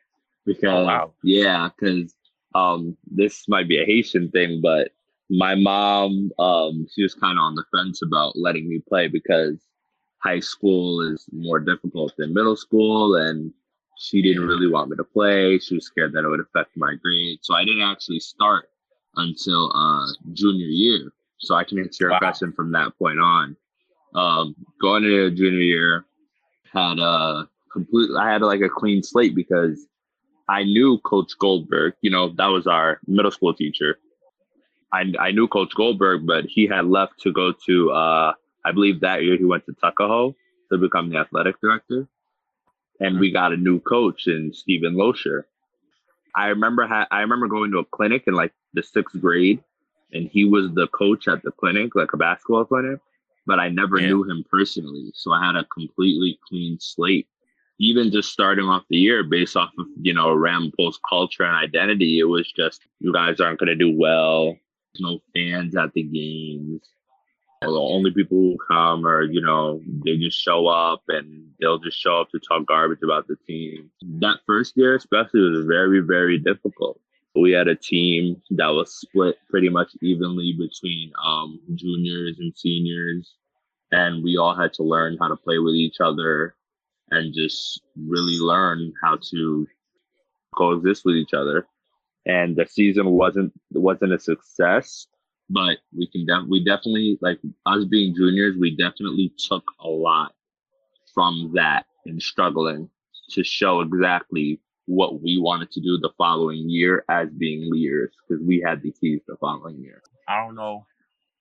because 0.44 0.70
oh, 0.72 0.86
wow. 0.86 1.14
yeah, 1.24 1.70
because 1.70 2.16
um, 2.56 2.98
this 3.06 3.48
might 3.48 3.68
be 3.68 3.80
a 3.80 3.86
Haitian 3.86 4.32
thing, 4.32 4.60
but 4.60 4.90
my 5.30 5.54
mom 5.54 6.32
um, 6.40 6.88
she 6.92 7.04
was 7.04 7.14
kind 7.14 7.38
of 7.38 7.44
on 7.44 7.54
the 7.54 7.64
fence 7.72 8.02
about 8.02 8.36
letting 8.36 8.68
me 8.68 8.82
play 8.90 9.08
because 9.08 9.60
high 10.18 10.40
school 10.40 11.02
is 11.02 11.28
more 11.32 11.60
difficult 11.60 12.12
than 12.18 12.34
middle 12.34 12.56
school, 12.56 13.18
and 13.18 13.54
she 14.00 14.24
didn't 14.24 14.48
really 14.48 14.68
want 14.68 14.90
me 14.90 14.98
to 14.98 15.04
play. 15.04 15.60
She 15.60 15.76
was 15.76 15.86
scared 15.86 16.14
that 16.14 16.26
it 16.26 16.28
would 16.28 16.40
affect 16.40 16.76
my 16.76 16.96
grades. 17.04 17.46
So 17.46 17.54
I 17.54 17.66
didn't 17.66 17.84
actually 17.84 18.20
start 18.20 18.71
until 19.16 19.72
uh, 19.76 20.08
junior 20.34 20.68
year. 20.68 21.12
So 21.40 21.56
I 21.56 21.64
can 21.64 21.80
answer 21.80 22.06
your 22.06 22.12
wow. 22.12 22.20
question 22.20 22.54
from 22.54 22.72
that 22.74 22.98
point 22.98 23.20
on. 23.20 23.58
Um, 24.14 24.56
going 24.82 25.04
into 25.04 25.32
junior 25.32 25.60
year, 25.60 26.06
had 26.72 27.00
a 27.00 27.48
complete. 27.72 28.10
I 28.18 28.32
had 28.32 28.42
like 28.42 28.62
a 28.62 28.70
clean 28.70 29.02
slate 29.04 29.36
because 29.36 29.88
I 30.48 30.64
knew 30.64 31.00
Coach 31.00 31.32
Goldberg. 31.40 31.94
You 32.02 32.12
know, 32.12 32.30
that 32.36 32.48
was 32.48 32.68
our 32.68 33.00
middle 33.08 33.32
school 33.32 33.54
teacher. 33.54 33.98
I, 34.94 35.06
I 35.20 35.32
knew 35.32 35.48
Coach 35.48 35.74
Goldberg, 35.76 36.28
but 36.28 36.46
he 36.46 36.68
had 36.68 36.86
left 36.86 37.20
to 37.22 37.32
go 37.32 37.54
to. 37.66 37.92
Uh, 37.92 38.34
I 38.64 38.72
believe 38.72 39.00
that 39.00 39.24
year 39.24 39.38
he 39.38 39.46
went 39.46 39.66
to 39.66 39.74
Tuckahoe 39.74 40.36
to 40.72 40.78
become 40.78 41.10
the 41.10 41.18
athletic 41.18 41.60
director 41.62 42.08
and 43.02 43.20
we 43.20 43.32
got 43.32 43.52
a 43.52 43.58
new 43.58 43.80
coach 43.80 44.28
in 44.28 44.54
Stephen 44.54 44.94
Loescher. 44.94 45.44
I 46.36 46.48
remember 46.48 46.88
ha- 46.88 47.08
I 47.12 47.22
remember 47.22 47.48
going 47.48 47.72
to 47.72 47.80
a 47.80 47.86
clinic 47.86 48.24
in 48.28 48.34
like 48.34 48.54
the 48.74 48.84
sixth 48.84 49.20
grade, 49.20 49.64
and 50.14 50.28
he 50.28 50.46
was 50.46 50.72
the 50.74 50.88
coach 50.88 51.28
at 51.28 51.44
the 51.44 51.52
clinic, 51.52 51.96
like 51.96 52.14
a 52.14 52.18
basketball 52.18 52.66
clinic. 52.66 53.00
But 53.46 53.60
I 53.60 53.70
never 53.70 54.00
yeah. 54.00 54.08
knew 54.08 54.24
him 54.24 54.46
personally, 54.50 55.12
so 55.16 55.32
I 55.32 55.46
had 55.46 55.56
a 55.56 55.66
completely 55.66 56.40
clean 56.48 56.78
slate. 56.80 57.28
Even 57.80 58.12
just 58.12 58.32
starting 58.32 58.66
off 58.66 58.84
the 58.90 58.98
year 58.98 59.24
based 59.24 59.58
off 59.58 59.72
of 59.80 59.88
you 60.02 60.14
know 60.14 60.36
Ramapo's 60.36 61.00
culture 61.08 61.44
and 61.44 61.56
identity, 61.56 62.20
it 62.20 62.26
was 62.26 62.52
just 62.52 62.82
you 63.00 63.12
guys 63.12 63.40
aren't 63.40 63.60
going 63.60 63.68
to 63.68 63.76
do 63.76 63.98
well. 63.98 64.56
No 65.00 65.20
fans 65.34 65.76
at 65.76 65.94
the 65.94 66.04
games 66.04 66.82
the 67.62 67.80
only 67.80 68.12
people 68.12 68.38
who 68.38 68.58
come 68.68 69.06
are, 69.06 69.22
you 69.22 69.42
know, 69.42 69.82
they 70.04 70.18
just 70.18 70.40
show 70.40 70.68
up 70.68 71.04
and 71.10 71.48
they'll 71.60 71.78
just 71.78 72.00
show 72.00 72.22
up 72.22 72.30
to 72.32 72.40
talk 72.40 72.66
garbage 72.66 73.04
about 73.04 73.28
the 73.28 73.36
team. 73.48 73.92
That 74.20 74.40
first 74.48 74.76
year, 74.76 74.96
especially, 74.96 75.42
was 75.42 75.66
very, 75.68 76.00
very 76.00 76.40
difficult. 76.40 77.00
We 77.36 77.52
had 77.52 77.68
a 77.68 77.76
team 77.76 78.42
that 78.52 78.70
was 78.70 79.00
split 79.00 79.38
pretty 79.50 79.70
much 79.70 79.92
evenly 80.02 80.54
between 80.58 81.12
um, 81.24 81.60
juniors 81.76 82.38
and 82.40 82.52
seniors, 82.56 83.36
and 83.92 84.24
we 84.24 84.38
all 84.38 84.56
had 84.56 84.74
to 84.74 84.84
learn 84.84 85.18
how 85.20 85.28
to 85.28 85.38
play 85.38 85.60
with 85.60 85.76
each 85.76 86.02
other 86.02 86.56
and 87.12 87.34
just 87.34 87.82
really 87.96 88.40
learn 88.40 88.92
how 89.04 89.18
to 89.30 89.68
coexist 90.58 91.06
with 91.06 91.16
each 91.16 91.34
other. 91.34 91.68
And 92.26 92.56
the 92.56 92.66
season 92.66 93.12
wasn't 93.12 93.54
wasn't 93.72 94.14
a 94.14 94.20
success, 94.20 95.08
but 95.52 95.78
we 95.96 96.08
can 96.08 96.26
def- 96.26 96.48
we 96.50 96.64
definitely 96.64 97.18
like 97.22 97.40
us 97.66 97.84
being 97.86 98.16
juniors 98.16 98.56
we 98.58 98.76
definitely 98.76 99.34
took 99.38 99.64
a 99.82 99.88
lot 99.88 100.34
from 101.14 101.52
that 101.54 101.86
and 102.06 102.22
struggling 102.22 102.90
to 103.30 103.44
show 103.44 103.82
exactly 103.82 104.60
what 104.86 105.22
we 105.22 105.40
wanted 105.40 105.72
to 105.72 105.80
do 105.80 105.98
the 106.00 106.10
following 106.18 106.70
year 106.70 107.06
as 107.10 107.30
being 107.38 107.72
leaders 107.72 108.12
because 108.28 108.44
we 108.46 108.62
had 108.66 108.82
the 108.82 108.92
keys 109.00 109.22
the 109.28 109.36
following 109.40 109.80
year. 109.80 110.02
I 110.28 110.44
don't 110.44 110.56
know 110.56 110.86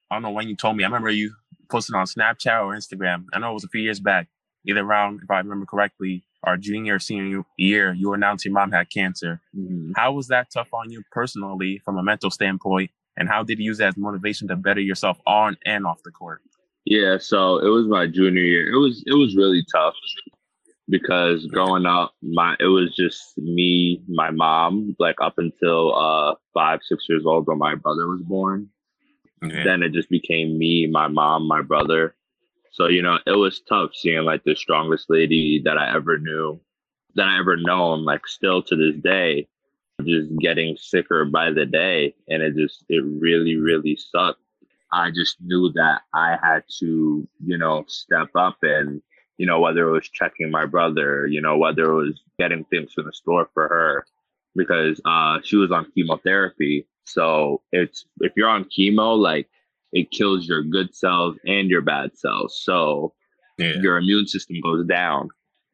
i 0.09 0.15
don't 0.15 0.23
know 0.23 0.31
when 0.31 0.47
you 0.47 0.55
told 0.55 0.75
me. 0.75 0.83
I 0.83 0.87
remember 0.87 1.09
you 1.09 1.33
posted 1.69 1.95
on 1.95 2.05
snapchat 2.05 2.63
or 2.63 2.75
instagram. 2.75 3.25
I 3.33 3.39
know 3.39 3.51
it 3.51 3.55
was 3.55 3.63
a 3.63 3.69
few 3.69 3.81
years 3.81 3.99
back. 3.99 4.27
Either 4.67 4.81
around 4.81 5.21
if 5.23 5.31
i 5.31 5.37
remember 5.37 5.65
correctly 5.65 6.23
our 6.43 6.57
junior 6.57 6.95
or 6.95 6.99
senior 6.99 7.43
year 7.57 7.93
you 7.93 8.13
announced 8.13 8.45
your 8.45 8.53
mom 8.53 8.71
had 8.71 8.89
cancer. 8.89 9.41
Mm-hmm. 9.57 9.93
how 9.95 10.11
was 10.13 10.27
that 10.27 10.51
tough 10.51 10.73
on 10.73 10.91
you 10.91 11.03
personally 11.11 11.81
from 11.83 11.97
a 11.97 12.03
mental 12.03 12.29
standpoint 12.29 12.91
and 13.17 13.29
how 13.29 13.43
did 13.43 13.59
you 13.59 13.65
use 13.65 13.77
that 13.79 13.89
as 13.89 13.97
motivation 13.97 14.47
to 14.47 14.55
better 14.55 14.79
yourself 14.79 15.19
on 15.25 15.57
and 15.65 15.85
off 15.85 16.01
the 16.03 16.11
court? 16.11 16.41
Yeah, 16.85 17.17
so 17.19 17.59
it 17.59 17.69
was 17.69 17.85
my 17.85 18.07
junior 18.07 18.41
year. 18.41 18.71
It 18.71 18.77
was 18.77 19.03
it 19.05 19.13
was 19.13 19.35
really 19.35 19.63
tough 19.71 19.93
because 20.89 21.45
growing 21.47 21.85
up, 21.85 22.13
my 22.21 22.55
it 22.59 22.65
was 22.65 22.95
just 22.95 23.37
me, 23.37 24.01
my 24.07 24.31
mom, 24.31 24.95
like 24.99 25.15
up 25.21 25.35
until 25.37 25.95
uh 25.95 26.35
five, 26.53 26.79
six 26.83 27.05
years 27.07 27.23
old 27.25 27.47
when 27.47 27.57
my 27.57 27.75
brother 27.75 28.07
was 28.07 28.21
born. 28.21 28.69
Okay. 29.43 29.63
Then 29.63 29.81
it 29.83 29.93
just 29.93 30.09
became 30.09 30.57
me, 30.57 30.87
my 30.87 31.07
mom, 31.07 31.47
my 31.47 31.61
brother. 31.61 32.15
So, 32.71 32.87
you 32.87 33.01
know, 33.01 33.19
it 33.25 33.31
was 33.31 33.61
tough 33.67 33.91
seeing 33.93 34.23
like 34.23 34.43
the 34.43 34.55
strongest 34.55 35.09
lady 35.09 35.61
that 35.65 35.77
I 35.77 35.93
ever 35.95 36.17
knew, 36.17 36.59
that 37.15 37.27
I 37.27 37.39
ever 37.39 37.57
known, 37.57 38.05
like 38.05 38.25
still 38.27 38.61
to 38.63 38.75
this 38.75 39.01
day, 39.01 39.47
just 40.05 40.29
getting 40.39 40.77
sicker 40.77 41.25
by 41.25 41.51
the 41.51 41.65
day 41.65 42.13
and 42.27 42.41
it 42.41 42.55
just 42.55 42.83
it 42.89 43.03
really 43.05 43.57
really 43.57 43.95
sucked. 43.95 44.39
I 44.93 45.09
just 45.09 45.37
knew 45.39 45.71
that 45.75 46.01
i 46.13 46.37
had 46.43 46.63
to 46.79 47.25
you 47.45 47.57
know 47.57 47.85
step 47.87 48.27
up 48.35 48.57
and 48.61 49.01
you 49.37 49.45
know 49.45 49.59
whether 49.61 49.87
it 49.87 49.91
was 49.91 50.09
checking 50.09 50.51
my 50.51 50.65
brother 50.65 51.25
you 51.27 51.41
know 51.41 51.57
whether 51.57 51.91
it 51.91 51.95
was 51.95 52.21
getting 52.37 52.65
things 52.65 52.91
from 52.91 53.05
the 53.05 53.13
store 53.13 53.49
for 53.53 53.69
her 53.69 54.05
because 54.55 54.99
uh 55.05 55.39
she 55.43 55.55
was 55.55 55.71
on 55.71 55.91
chemotherapy. 55.93 56.87
So 57.05 57.61
it's 57.71 58.05
if 58.19 58.33
you're 58.35 58.49
on 58.49 58.65
chemo 58.65 59.17
like 59.17 59.49
it 59.93 60.11
kills 60.11 60.47
your 60.47 60.63
good 60.63 60.95
cells 60.95 61.37
and 61.45 61.69
your 61.69 61.81
bad 61.81 62.17
cells. 62.17 62.61
So 62.63 63.13
yeah. 63.57 63.73
your 63.81 63.97
immune 63.97 64.27
system 64.27 64.57
goes 64.61 64.85
down 64.85 65.29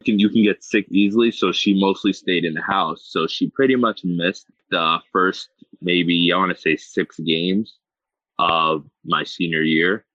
can 0.06 0.20
you 0.20 0.30
can 0.30 0.44
get 0.44 0.63
sick 0.63 0.86
easily. 0.89 1.32
So 1.32 1.51
she 1.51 1.80
mostly 1.80 2.13
stayed 2.13 2.46
in 2.46 2.54
the 2.54 2.62
house. 2.62 3.08
So 3.10 3.27
she 3.27 3.50
pretty 3.50 3.75
much 3.75 4.04
missed 4.04 4.48
the 4.70 5.00
first 5.12 5.50
maybe 5.82 6.32
I 6.34 6.38
want 6.38 6.56
to 6.56 6.62
say 6.62 6.75
six 6.75 7.20
games 7.20 7.77
of 8.39 8.86
my 9.06 9.24
senior 9.24 9.62
year, 9.62 10.06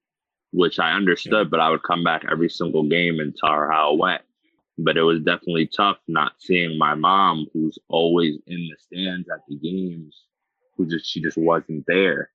which 0.53 0.79
I 0.79 0.93
understood, 0.93 1.51
but 1.51 1.61
I 1.61 1.71
would 1.71 1.83
come 1.83 2.05
back 2.05 2.25
every 2.31 2.49
single 2.49 2.89
game 2.89 3.21
and 3.21 3.35
tell 3.37 3.53
her 3.53 3.71
how 3.71 3.93
it 3.93 3.99
went. 3.99 4.23
But 4.79 4.97
it 4.97 5.03
was 5.03 5.21
definitely 5.21 5.69
tough 5.77 5.99
not 6.09 6.33
seeing 6.39 6.79
my 6.79 6.95
mom, 6.95 7.47
who's 7.53 7.79
always 7.89 8.39
in 8.47 8.69
the 8.69 8.77
stands 8.79 9.29
at 9.29 9.41
the 9.49 9.57
games, 9.57 10.25
who 10.77 10.87
just 10.87 11.07
she 11.07 11.21
just 11.21 11.37
wasn't 11.37 11.85
there. 11.87 12.31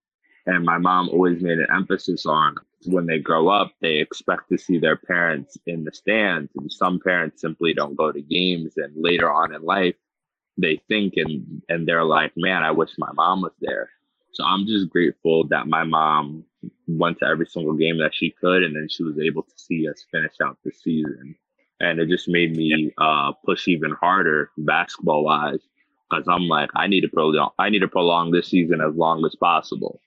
And 0.46 0.64
my 0.64 0.78
mom 0.78 1.10
always 1.10 1.42
made 1.42 1.58
an 1.58 1.68
emphasis 1.76 2.26
on 2.26 2.56
when 2.88 3.06
they 3.06 3.20
grow 3.20 3.50
up, 3.50 3.72
they 3.82 3.96
expect 3.98 4.50
to 4.50 4.58
see 4.58 4.80
their 4.80 4.98
parents 4.98 5.58
in 5.68 5.84
the 5.84 5.94
stands. 5.94 6.52
And 6.56 6.72
some 6.72 7.00
parents 7.00 7.42
simply 7.42 7.74
don't 7.74 7.96
go 7.96 8.12
to 8.12 8.22
games. 8.22 8.74
And 8.78 8.94
later 8.96 9.32
on 9.32 9.54
in 9.54 9.62
life, 9.62 9.96
they 10.58 10.82
think 10.88 11.14
and, 11.18 11.62
and 11.70 11.88
they're 11.88 12.04
like, 12.04 12.34
man, 12.36 12.64
I 12.64 12.72
wish 12.72 12.92
my 12.98 13.12
mom 13.14 13.42
was 13.42 13.54
there. 13.62 13.90
So 14.34 14.44
I'm 14.44 14.66
just 14.66 14.90
grateful 14.90 15.48
that 15.48 15.68
my 15.68 15.84
mom 15.84 16.44
went 16.88 17.20
to 17.20 17.26
every 17.26 17.48
single 17.48 17.74
game 17.74 17.98
that 18.00 18.14
she 18.14 18.32
could, 18.32 18.64
and 18.64 18.76
then 18.76 18.88
she 18.90 19.04
was 19.04 19.18
able 19.20 19.44
to 19.44 19.54
see 19.56 19.88
us 19.90 20.06
finish 20.12 20.34
out 20.44 20.58
the 20.64 20.72
season. 20.72 21.36
And 21.80 22.00
it 22.00 22.10
just 22.10 22.28
made 22.28 22.56
me 22.56 22.92
uh, 22.98 23.34
push 23.46 23.68
even 23.68 23.92
harder 23.92 24.52
basketball 24.58 25.24
wise 25.24 25.60
because 26.10 26.26
I'm 26.28 26.48
like, 26.48 26.70
I 26.76 26.88
need 26.88 27.02
to 27.02 27.08
prolong, 27.08 27.50
I 27.60 27.70
need 27.70 27.80
to 27.80 27.88
prolong 27.88 28.32
this 28.32 28.48
season 28.48 28.82
as 28.82 28.96
long 28.96 29.26
as 29.26 29.36
possible, 29.36 30.00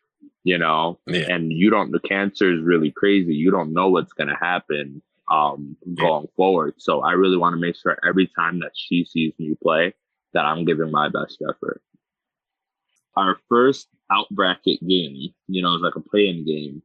you 0.44 0.58
know. 0.58 0.98
Yeah. 1.06 1.26
And 1.28 1.52
you 1.52 1.70
don't, 1.70 1.92
the 1.92 2.00
cancer 2.00 2.52
is 2.52 2.62
really 2.62 2.90
crazy. 2.90 3.34
You 3.34 3.50
don't 3.50 3.72
know 3.72 3.88
what's 3.88 4.12
gonna 4.12 4.38
happen 4.38 5.02
um, 5.30 5.76
going 5.94 6.24
yeah. 6.24 6.36
forward. 6.36 6.74
So 6.78 7.00
I 7.02 7.12
really 7.12 7.36
want 7.36 7.54
to 7.54 7.60
make 7.60 7.76
sure 7.76 7.98
every 8.06 8.30
time 8.36 8.58
that 8.60 8.72
she 8.74 9.04
sees 9.04 9.32
me 9.38 9.54
play, 9.62 9.94
that 10.32 10.44
I'm 10.44 10.64
giving 10.64 10.90
my 10.90 11.08
best 11.08 11.42
effort. 11.48 11.82
Our 13.16 13.36
first 13.48 13.88
out 14.12 14.28
bracket 14.30 14.80
game, 14.86 15.32
you 15.48 15.62
know, 15.62 15.70
it 15.70 15.80
was 15.80 15.82
like 15.82 15.96
a 15.96 16.08
play-in 16.08 16.44
game 16.44 16.82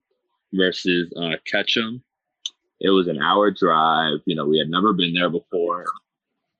versus 0.53 1.11
uh, 1.15 1.35
Ketcham. 1.51 2.01
It 2.79 2.89
was 2.89 3.07
an 3.07 3.21
hour 3.21 3.51
drive. 3.51 4.19
You 4.25 4.35
know, 4.35 4.45
we 4.45 4.57
had 4.59 4.69
never 4.69 4.93
been 4.93 5.13
there 5.13 5.29
before. 5.29 5.85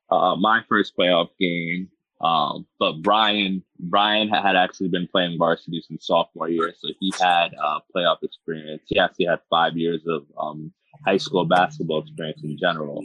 Uh, 0.09 0.35
my 0.35 0.61
first 0.69 0.95
playoff 0.97 1.29
game. 1.39 1.89
Um, 2.21 2.65
but 2.79 3.01
Brian, 3.01 3.63
Brian 3.79 4.29
had 4.29 4.55
actually 4.55 4.87
been 4.87 5.07
playing 5.07 5.37
varsity 5.37 5.83
since 5.85 6.07
sophomore 6.07 6.49
year, 6.49 6.73
so 6.77 6.89
he 6.99 7.13
had 7.19 7.53
uh, 7.61 7.79
playoff 7.93 8.23
experience. 8.23 8.83
He 8.85 8.97
actually 8.97 9.25
had 9.25 9.39
five 9.49 9.75
years 9.75 10.01
of 10.07 10.25
um, 10.37 10.71
high 11.05 11.17
school 11.17 11.45
basketball 11.45 12.01
experience 12.01 12.41
in 12.43 12.57
general. 12.57 13.03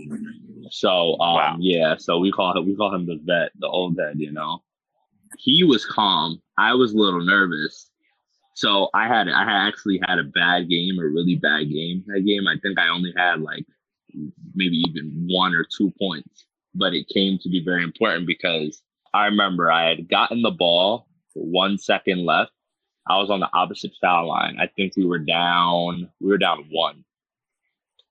So 0.70 1.18
um, 1.18 1.34
wow. 1.34 1.56
yeah, 1.58 1.96
so 1.98 2.18
we 2.18 2.30
call 2.30 2.56
him 2.56 2.66
we 2.66 2.76
call 2.76 2.94
him 2.94 3.06
the 3.06 3.18
vet, 3.24 3.50
the 3.58 3.66
old 3.66 3.98
head. 3.98 4.14
You 4.18 4.32
know, 4.32 4.62
he 5.38 5.64
was 5.64 5.84
calm. 5.84 6.40
I 6.56 6.74
was 6.74 6.92
a 6.92 6.96
little 6.96 7.24
nervous. 7.24 7.90
So 8.54 8.90
I 8.94 9.08
had 9.08 9.28
I 9.28 9.66
actually 9.66 10.00
had 10.06 10.18
a 10.18 10.24
bad 10.24 10.68
game, 10.68 10.98
a 10.98 11.04
really 11.04 11.36
bad 11.36 11.68
game. 11.70 12.04
That 12.06 12.20
game, 12.20 12.46
I 12.46 12.56
think 12.62 12.78
I 12.78 12.88
only 12.88 13.12
had 13.16 13.40
like 13.40 13.66
maybe 14.54 14.82
even 14.88 15.26
one 15.28 15.54
or 15.54 15.66
two 15.76 15.92
points, 15.98 16.46
but 16.74 16.94
it 16.94 17.08
came 17.08 17.38
to 17.38 17.48
be 17.48 17.62
very 17.64 17.82
important 17.82 18.26
because 18.26 18.82
I 19.12 19.26
remember 19.26 19.70
I 19.70 19.88
had 19.88 20.08
gotten 20.08 20.42
the 20.42 20.50
ball 20.50 21.06
one 21.34 21.78
second 21.78 22.24
left. 22.24 22.52
I 23.08 23.18
was 23.18 23.30
on 23.30 23.40
the 23.40 23.50
opposite 23.52 23.92
foul 24.00 24.28
line. 24.28 24.58
I 24.60 24.66
think 24.68 24.94
we 24.96 25.04
were 25.04 25.18
down. 25.18 26.08
We 26.20 26.28
were 26.28 26.38
down 26.38 26.66
one, 26.70 27.04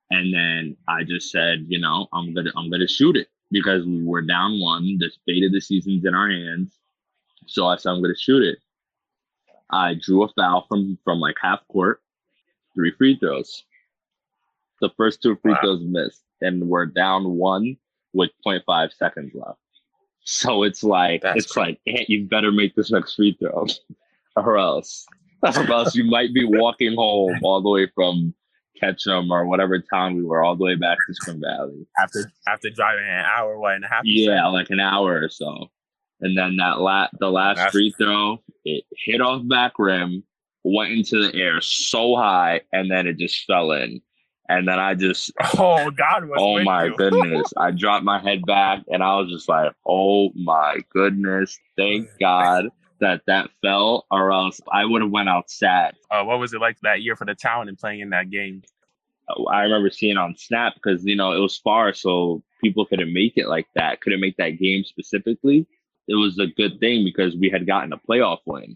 and 0.10 0.34
then 0.34 0.76
I 0.88 1.04
just 1.04 1.32
said, 1.32 1.66
you 1.68 1.80
know, 1.80 2.08
I'm 2.12 2.34
gonna 2.34 2.52
I'm 2.58 2.70
gonna 2.70 2.88
shoot 2.88 3.16
it 3.16 3.28
because 3.52 3.86
we 3.86 4.04
were 4.04 4.22
down 4.22 4.60
one. 4.60 4.98
The 5.00 5.10
fate 5.26 5.46
of 5.46 5.54
the 5.54 5.62
season's 5.62 6.06
in 6.06 6.14
our 6.14 6.30
hands. 6.30 6.78
So 7.46 7.68
I 7.68 7.78
said 7.78 7.92
I'm 7.92 8.02
gonna 8.02 8.16
shoot 8.18 8.44
it. 8.44 8.60
I 9.70 9.94
drew 9.94 10.24
a 10.24 10.28
foul 10.30 10.66
from 10.68 10.98
from 11.04 11.20
like 11.20 11.36
half 11.42 11.60
court, 11.72 12.02
three 12.76 12.92
free 12.92 13.18
throws. 13.18 13.64
The 14.82 14.90
first 14.98 15.22
two 15.22 15.38
free 15.42 15.54
wow. 15.54 15.60
throws 15.62 15.82
missed, 15.84 16.24
and 16.42 16.68
we're 16.68 16.86
down 16.88 17.38
one 17.38 17.78
with 18.14 18.32
0.5 18.46 18.94
seconds 18.94 19.32
left. 19.36 19.60
So 20.24 20.64
it's 20.64 20.84
like 20.84 21.22
That's 21.22 21.46
it's 21.46 21.52
crazy. 21.52 21.70
like 21.72 21.82
hey, 21.86 22.06
you 22.08 22.28
better 22.28 22.52
make 22.52 22.76
this 22.76 22.92
next 22.92 23.16
free 23.16 23.36
throw, 23.40 23.66
or 24.36 24.58
else, 24.58 25.06
or 25.44 25.72
else 25.72 25.96
you 25.96 26.04
might 26.04 26.34
be 26.34 26.46
walking 26.46 26.96
home 26.96 27.40
all 27.44 27.62
the 27.62 27.70
way 27.70 27.88
from 27.96 28.34
Ketcham 28.82 29.30
or 29.30 29.46
whatever 29.46 29.80
town 29.80 30.16
we 30.16 30.24
were, 30.24 30.44
all 30.44 30.56
the 30.56 30.64
way 30.64 30.76
back 30.76 30.98
to 31.08 31.14
Spring 31.16 31.42
Valley. 31.42 31.88
After 32.00 32.32
after 32.48 32.70
driving 32.70 33.06
an 33.06 33.26
hour, 33.26 33.58
what 33.60 33.76
and 33.76 33.86
a 33.86 33.88
half? 33.88 34.02
Yeah, 34.06 34.48
like 34.48 34.70
an 34.70 34.80
hour 34.80 35.22
or 35.22 35.30
so. 35.30 35.68
And 36.22 36.38
then 36.38 36.58
that 36.58 36.80
la- 36.80 37.08
the 37.20 37.30
last 37.32 37.56
That's- 37.58 37.72
free 37.72 37.94
throw, 37.98 38.44
it 38.66 38.84
hit 39.06 39.22
off 39.22 39.42
back 39.48 39.74
rim, 39.80 40.24
went 40.64 40.92
into 40.92 41.28
the 41.32 41.34
air 41.38 41.62
so 41.62 42.16
high, 42.18 42.62
and 42.74 42.92
then 42.92 43.08
it 43.08 43.18
just 43.18 43.46
fell 43.46 43.72
in. 43.72 44.02
And 44.50 44.68
then 44.68 44.80
I 44.80 44.96
just, 44.96 45.32
oh 45.58 45.90
God, 45.92 46.30
oh 46.38 46.62
my 46.64 46.86
you? 46.86 46.96
goodness, 46.98 47.54
I 47.56 47.72
dropped 47.72 48.04
my 48.04 48.20
head 48.20 48.46
back, 48.46 48.84
and 48.92 49.04
I 49.04 49.16
was 49.18 49.30
just 49.30 49.48
like, 49.48 49.72
oh 49.86 50.32
my 50.36 50.80
goodness, 50.92 51.58
thank 51.78 52.10
God 52.20 52.66
that 53.00 53.22
that 53.28 53.50
fell, 53.62 54.06
or 54.12 54.32
else 54.32 54.60
I 54.72 54.84
would 54.84 55.02
have 55.02 55.12
went 55.12 55.30
out 55.30 55.50
sad. 55.50 55.96
Uh, 56.12 56.24
what 56.24 56.40
was 56.40 56.54
it 56.54 56.60
like 56.60 56.80
that 56.82 57.02
year 57.02 57.16
for 57.16 57.26
the 57.26 57.36
town 57.36 57.70
and 57.70 57.78
playing 57.78 58.02
in 58.02 58.10
that 58.10 58.30
game? 58.30 58.64
I 59.52 59.62
remember 59.62 59.92
seeing 59.92 60.18
on 60.18 60.36
Snap 60.36 60.74
because 60.74 61.06
you 61.06 61.16
know 61.16 61.32
it 61.32 61.40
was 61.40 61.58
far, 61.58 61.94
so 61.94 62.44
people 62.62 62.86
couldn't 62.86 63.14
make 63.14 63.34
it 63.38 63.48
like 63.48 63.68
that. 63.76 64.02
Couldn't 64.02 64.20
make 64.20 64.38
that 64.38 64.60
game 64.60 64.84
specifically 64.84 65.68
it 66.10 66.16
was 66.16 66.40
a 66.40 66.48
good 66.48 66.80
thing 66.80 67.06
because 67.06 67.36
we 67.36 67.50
had 67.50 67.68
gotten 67.68 67.94
a 67.94 67.98
playoff 67.98 68.40
win. 68.46 68.76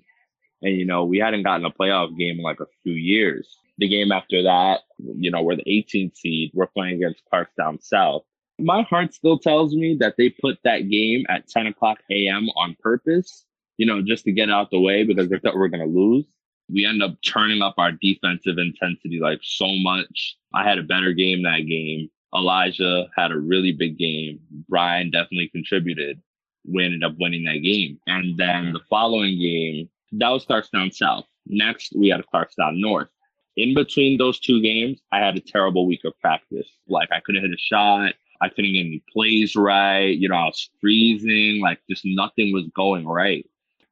And, 0.62 0.78
you 0.78 0.86
know, 0.86 1.04
we 1.04 1.18
hadn't 1.18 1.44
gotten 1.44 1.66
a 1.66 1.72
playoff 1.72 2.16
game 2.18 2.38
in 2.38 2.44
like 2.44 2.60
a 2.60 2.68
few 2.84 2.94
years. 2.94 3.58
The 3.78 3.88
game 3.88 4.12
after 4.12 4.44
that, 4.44 4.82
you 5.00 5.32
know, 5.32 5.42
we're 5.42 5.56
the 5.56 5.64
18th 5.64 6.18
seed. 6.18 6.52
We're 6.54 6.68
playing 6.68 6.96
against 6.96 7.24
Clarkstown 7.32 7.84
South. 7.84 8.24
My 8.60 8.84
heart 8.84 9.14
still 9.14 9.40
tells 9.40 9.74
me 9.74 9.98
that 10.00 10.16
they 10.18 10.30
put 10.30 10.60
that 10.64 10.90
game 10.90 11.26
at 11.28 11.48
10 11.48 11.68
o'clock 11.68 12.00
a.m. 12.12 12.50
on 12.56 12.78
purpose, 12.80 13.46
you 13.78 13.86
know, 13.86 14.02
just 14.02 14.26
to 14.26 14.32
get 14.32 14.52
out 14.52 14.70
the 14.70 14.80
way 14.80 15.04
because 15.04 15.30
they 15.30 15.40
thought 15.40 15.56
we 15.56 15.62
are 15.62 15.70
going 15.70 15.88
to 15.88 16.00
lose. 16.00 16.26
We 16.72 16.86
end 16.86 17.02
up 17.02 17.16
turning 17.26 17.62
up 17.62 17.76
our 17.78 17.92
defensive 17.92 18.58
intensity 18.58 19.20
like 19.20 19.40
so 19.42 19.68
much. 19.78 20.38
I 20.54 20.64
had 20.64 20.78
a 20.78 20.84
better 20.84 21.14
game 21.14 21.44
that 21.44 21.68
game. 21.68 22.10
Elijah 22.36 23.08
had 23.16 23.32
a 23.32 23.38
really 23.38 23.72
big 23.72 23.98
game. 23.98 24.40
Brian 24.70 25.12
definitely 25.12 25.50
contributed 25.50 26.22
we 26.66 26.86
ended 26.86 27.04
up 27.04 27.16
winning 27.20 27.44
that 27.46 27.62
game. 27.64 28.00
And 28.08 28.38
then 28.38 28.74
the 28.74 28.80
following 28.90 29.40
game, 29.40 29.90
that 30.14 30.30
was 30.30 30.46
Clarkstown 30.46 30.94
South. 30.94 31.26
Next, 31.46 31.94
we 31.96 32.10
had 32.10 32.24
Clarkstown 32.34 32.80
North. 32.80 33.10
In 33.56 33.74
between 33.74 34.18
those 34.18 34.40
two 34.40 34.62
games, 34.62 35.00
I 35.12 35.20
had 35.20 35.38
a 35.38 35.42
terrible 35.42 35.86
week 35.86 36.02
of 36.06 36.20
practice. 36.20 36.68
Like 36.88 37.12
I 37.12 37.20
couldn't 37.20 37.42
hit 37.42 37.52
a 37.52 37.58
shot. 37.58 38.14
I 38.42 38.50
couldn't 38.50 38.74
get 38.74 38.86
any 38.86 39.04
plays 39.12 39.56
right. 39.56 40.18
You 40.18 40.30
know, 40.30 40.36
I 40.36 40.46
was 40.46 40.70
freezing. 40.82 41.62
Like 41.62 41.80
just 41.90 42.04
nothing 42.06 42.52
was 42.54 42.68
going 42.76 43.08
right. 43.08 43.46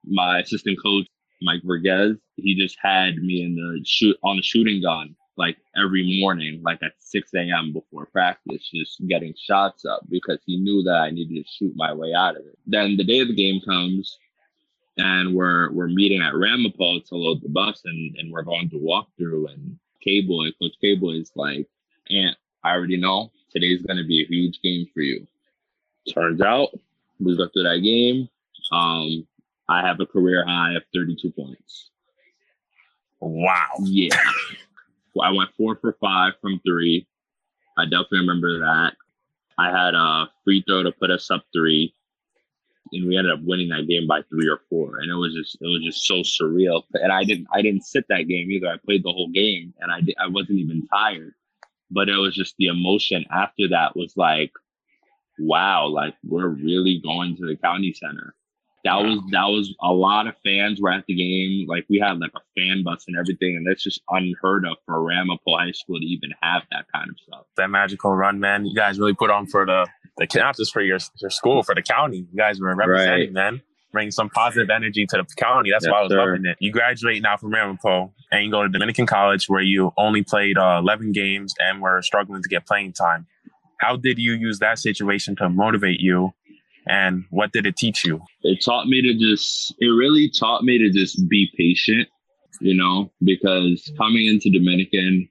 My 0.03 0.39
assistant 0.39 0.79
coach, 0.81 1.07
Mike 1.41 1.61
Vergez, 1.63 2.17
he 2.37 2.55
just 2.55 2.77
had 2.81 3.15
me 3.17 3.43
in 3.43 3.55
the 3.55 3.81
shoot 3.85 4.17
on 4.23 4.37
the 4.37 4.43
shooting 4.43 4.81
gun 4.81 5.15
like 5.37 5.57
every 5.75 6.19
morning, 6.19 6.61
like 6.63 6.81
at 6.83 6.93
6 6.99 7.33
a.m. 7.35 7.73
before 7.73 8.05
practice, 8.07 8.69
just 8.73 9.05
getting 9.07 9.33
shots 9.37 9.85
up 9.85 10.01
because 10.09 10.39
he 10.45 10.57
knew 10.57 10.83
that 10.83 10.95
I 10.95 11.09
needed 11.09 11.43
to 11.43 11.51
shoot 11.51 11.73
my 11.75 11.93
way 11.93 12.13
out 12.13 12.35
of 12.35 12.45
it. 12.45 12.57
Then 12.65 12.97
the 12.97 13.03
day 13.03 13.19
of 13.19 13.27
the 13.27 13.35
game 13.35 13.61
comes 13.61 14.17
and 14.97 15.33
we're 15.33 15.71
we're 15.71 15.87
meeting 15.87 16.21
at 16.21 16.35
Ramapo 16.35 16.99
to 16.99 17.15
load 17.15 17.41
the 17.41 17.49
bus 17.49 17.81
and, 17.85 18.15
and 18.17 18.31
we're 18.31 18.43
going 18.43 18.69
to 18.69 18.77
walk 18.77 19.07
through 19.17 19.47
and 19.47 19.77
K-Boy, 20.03 20.51
Coach 20.59 20.73
K-Boy 20.81 21.11
is 21.11 21.31
like, 21.35 21.67
Aunt, 22.09 22.35
I 22.63 22.71
already 22.71 22.97
know 22.97 23.31
today's 23.51 23.81
gonna 23.83 24.03
be 24.03 24.23
a 24.23 24.27
huge 24.27 24.61
game 24.61 24.87
for 24.93 25.01
you. 25.01 25.27
Turns 26.13 26.41
out 26.41 26.69
we 27.19 27.37
got 27.37 27.53
through 27.53 27.63
that 27.63 27.79
game. 27.83 28.27
Um, 28.71 29.27
I 29.69 29.85
have 29.85 29.99
a 29.99 30.05
career 30.05 30.43
high 30.45 30.73
of 30.73 30.83
32 30.93 31.31
points. 31.31 31.91
Wow. 33.19 33.67
Yeah. 33.81 34.17
I 35.21 35.31
went 35.31 35.53
four 35.55 35.75
for 35.75 35.95
five 36.01 36.33
from 36.41 36.59
three. 36.65 37.07
I 37.77 37.85
definitely 37.85 38.19
remember 38.19 38.59
that. 38.59 38.93
I 39.57 39.69
had 39.69 39.93
a 39.93 40.29
free 40.43 40.63
throw 40.67 40.83
to 40.83 40.91
put 40.91 41.11
us 41.11 41.29
up 41.29 41.43
three, 41.53 41.93
and 42.91 43.07
we 43.07 43.17
ended 43.17 43.33
up 43.33 43.39
winning 43.43 43.69
that 43.69 43.87
game 43.87 44.07
by 44.07 44.21
three 44.29 44.49
or 44.49 44.61
four. 44.69 44.99
And 44.99 45.11
it 45.11 45.15
was 45.15 45.33
just 45.33 45.55
it 45.61 45.67
was 45.67 45.83
just 45.83 46.05
so 46.05 46.21
surreal. 46.21 46.83
And 46.93 47.11
I 47.11 47.23
didn't 47.23 47.47
I 47.53 47.61
didn't 47.61 47.85
sit 47.85 48.05
that 48.09 48.27
game 48.27 48.51
either. 48.51 48.67
I 48.67 48.77
played 48.85 49.03
the 49.03 49.11
whole 49.11 49.29
game, 49.29 49.73
and 49.79 49.91
I 49.91 50.01
I 50.23 50.27
wasn't 50.27 50.59
even 50.59 50.87
tired. 50.87 51.33
But 51.89 52.09
it 52.09 52.15
was 52.15 52.35
just 52.35 52.55
the 52.57 52.67
emotion 52.67 53.25
after 53.31 53.67
that 53.69 53.95
was 53.95 54.13
like, 54.15 54.51
wow, 55.39 55.87
like 55.87 56.15
we're 56.23 56.47
really 56.47 57.01
going 57.03 57.35
to 57.37 57.45
the 57.45 57.57
county 57.57 57.93
center 57.93 58.33
that 58.83 58.95
was 58.95 59.19
that 59.31 59.45
was 59.45 59.75
a 59.81 59.91
lot 59.91 60.27
of 60.27 60.35
fans 60.43 60.81
were 60.81 60.91
at 60.91 61.05
the 61.07 61.15
game. 61.15 61.67
Like 61.67 61.85
we 61.89 61.99
had 61.99 62.19
like 62.19 62.31
a 62.35 62.41
fan 62.59 62.83
bus 62.83 63.05
and 63.07 63.17
everything, 63.17 63.55
and 63.55 63.65
that's 63.67 63.83
just 63.83 64.01
unheard 64.09 64.65
of 64.65 64.77
for 64.85 65.03
Ramapo 65.03 65.57
High 65.57 65.71
School 65.71 65.99
to 65.99 66.05
even 66.05 66.31
have 66.41 66.63
that 66.71 66.85
kind 66.93 67.09
of 67.09 67.15
stuff. 67.25 67.45
That 67.57 67.69
magical 67.69 68.15
run, 68.15 68.39
man! 68.39 68.65
You 68.65 68.75
guys 68.75 68.99
really 68.99 69.13
put 69.13 69.29
on 69.29 69.45
for 69.45 69.65
the 69.65 69.87
the 70.17 70.27
not 70.35 70.57
just 70.57 70.73
for 70.73 70.81
your 70.81 70.99
your 71.19 71.29
school, 71.29 71.63
for 71.63 71.75
the 71.75 71.81
county. 71.81 72.27
You 72.31 72.37
guys 72.37 72.59
were 72.59 72.73
representing, 72.75 73.33
right. 73.33 73.33
man. 73.33 73.61
Bring 73.91 74.09
some 74.09 74.29
positive 74.29 74.69
energy 74.69 75.05
to 75.05 75.17
the 75.17 75.25
county. 75.35 75.69
That's 75.69 75.85
yes, 75.85 75.91
why 75.91 75.99
I 75.99 76.03
was 76.03 76.11
sir. 76.11 76.17
loving 76.17 76.45
it. 76.45 76.57
You 76.61 76.71
graduate 76.71 77.21
now 77.21 77.35
from 77.35 77.51
Ramapo 77.51 78.13
and 78.31 78.45
you 78.45 78.49
go 78.49 78.63
to 78.63 78.69
Dominican 78.69 79.05
College 79.05 79.49
where 79.49 79.61
you 79.61 79.91
only 79.97 80.23
played 80.23 80.57
uh, 80.57 80.79
11 80.79 81.11
games 81.11 81.53
and 81.59 81.81
were 81.81 82.01
struggling 82.01 82.41
to 82.41 82.47
get 82.47 82.65
playing 82.65 82.93
time. 82.93 83.27
How 83.81 83.97
did 83.97 84.17
you 84.17 84.31
use 84.33 84.59
that 84.59 84.79
situation 84.79 85.35
to 85.37 85.49
motivate 85.49 85.99
you 85.99 86.31
and 86.87 87.25
what 87.29 87.51
did 87.51 87.65
it 87.65 87.77
teach 87.77 88.03
you? 88.05 88.21
It 88.43 88.63
taught 88.63 88.87
me 88.87 89.01
to 89.01 89.13
just, 89.13 89.73
it 89.79 89.87
really 89.87 90.29
taught 90.29 90.63
me 90.63 90.77
to 90.77 90.89
just 90.89 91.27
be 91.29 91.49
patient, 91.57 92.07
you 92.59 92.73
know, 92.75 93.11
because 93.23 93.91
coming 93.97 94.25
into 94.25 94.49
Dominican, 94.49 95.29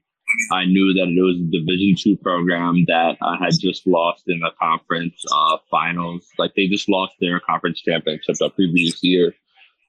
I 0.51 0.65
knew 0.65 0.93
that 0.93 1.09
it 1.09 1.21
was 1.21 1.35
a 1.35 1.51
Division 1.51 1.95
two 1.97 2.15
program 2.17 2.85
that 2.87 3.17
I 3.21 3.35
had 3.37 3.53
just 3.59 3.85
lost 3.85 4.23
in 4.27 4.39
the 4.39 4.51
conference 4.59 5.21
uh, 5.31 5.57
finals. 5.69 6.25
Like 6.37 6.53
they 6.55 6.67
just 6.67 6.87
lost 6.87 7.15
their 7.19 7.39
conference 7.41 7.81
championship 7.81 8.35
the 8.39 8.49
previous 8.49 9.03
year. 9.03 9.33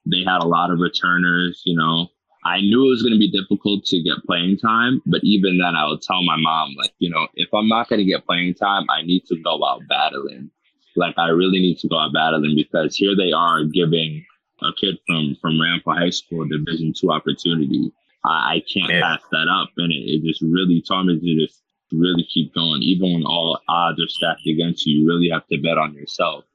They 0.05 0.23
had 0.25 0.43
a 0.43 0.47
lot 0.47 0.69
of 0.69 0.79
returners, 0.79 1.61
you 1.65 1.77
know. 1.77 2.07
I 2.45 2.59
knew 2.59 2.85
it 2.85 2.89
was 2.89 3.01
going 3.01 3.13
to 3.13 3.19
be 3.19 3.31
difficult 3.31 3.85
to 3.85 4.03
get 4.03 4.21
playing 4.25 4.57
time, 4.57 5.01
but 5.05 5.21
even 5.23 5.59
then, 5.59 5.75
I 5.75 5.87
would 5.87 6.01
tell 6.01 6.21
my 6.23 6.35
mom, 6.35 6.75
like, 6.77 6.91
you 6.99 7.09
know, 7.09 7.25
if 7.35 7.47
I'm 7.53 7.69
not 7.69 7.87
going 7.87 7.99
to 7.99 8.05
get 8.05 8.25
playing 8.25 8.55
time, 8.55 8.85
I 8.89 9.01
need 9.03 9.23
to 9.27 9.37
go 9.41 9.63
out 9.65 9.79
battling. 9.87 10.51
Like, 10.95 11.15
I 11.17 11.29
really 11.29 11.59
need 11.59 11.79
to 11.79 11.87
go 11.87 11.97
out 11.97 12.13
battling 12.13 12.55
because 12.55 12.95
here 12.95 13.15
they 13.15 13.31
are 13.31 13.63
giving 13.63 14.25
a 14.61 14.71
kid 14.79 14.97
from 15.07 15.35
from 15.41 15.59
Ramapo 15.59 15.93
High 15.93 16.09
School 16.11 16.47
Division 16.47 16.93
two 16.95 17.11
opportunity. 17.11 17.91
I, 18.25 18.55
I 18.55 18.63
can't 18.71 18.91
yeah. 18.91 19.01
pass 19.01 19.21
that 19.31 19.47
up, 19.49 19.69
and 19.77 19.91
it, 19.91 20.03
it 20.05 20.23
just 20.23 20.41
really 20.41 20.83
taught 20.87 21.05
me 21.05 21.19
to 21.19 21.45
just 21.45 21.61
really 21.91 22.25
keep 22.33 22.53
going, 22.53 22.81
even 22.81 23.13
when 23.13 23.25
all 23.25 23.59
odds 23.69 24.01
are 24.01 24.07
stacked 24.07 24.47
against 24.47 24.85
you. 24.85 24.99
You 24.99 25.07
really 25.07 25.29
have 25.29 25.47
to 25.47 25.57
bet 25.61 25.77
on 25.77 25.93
yourself 25.93 26.45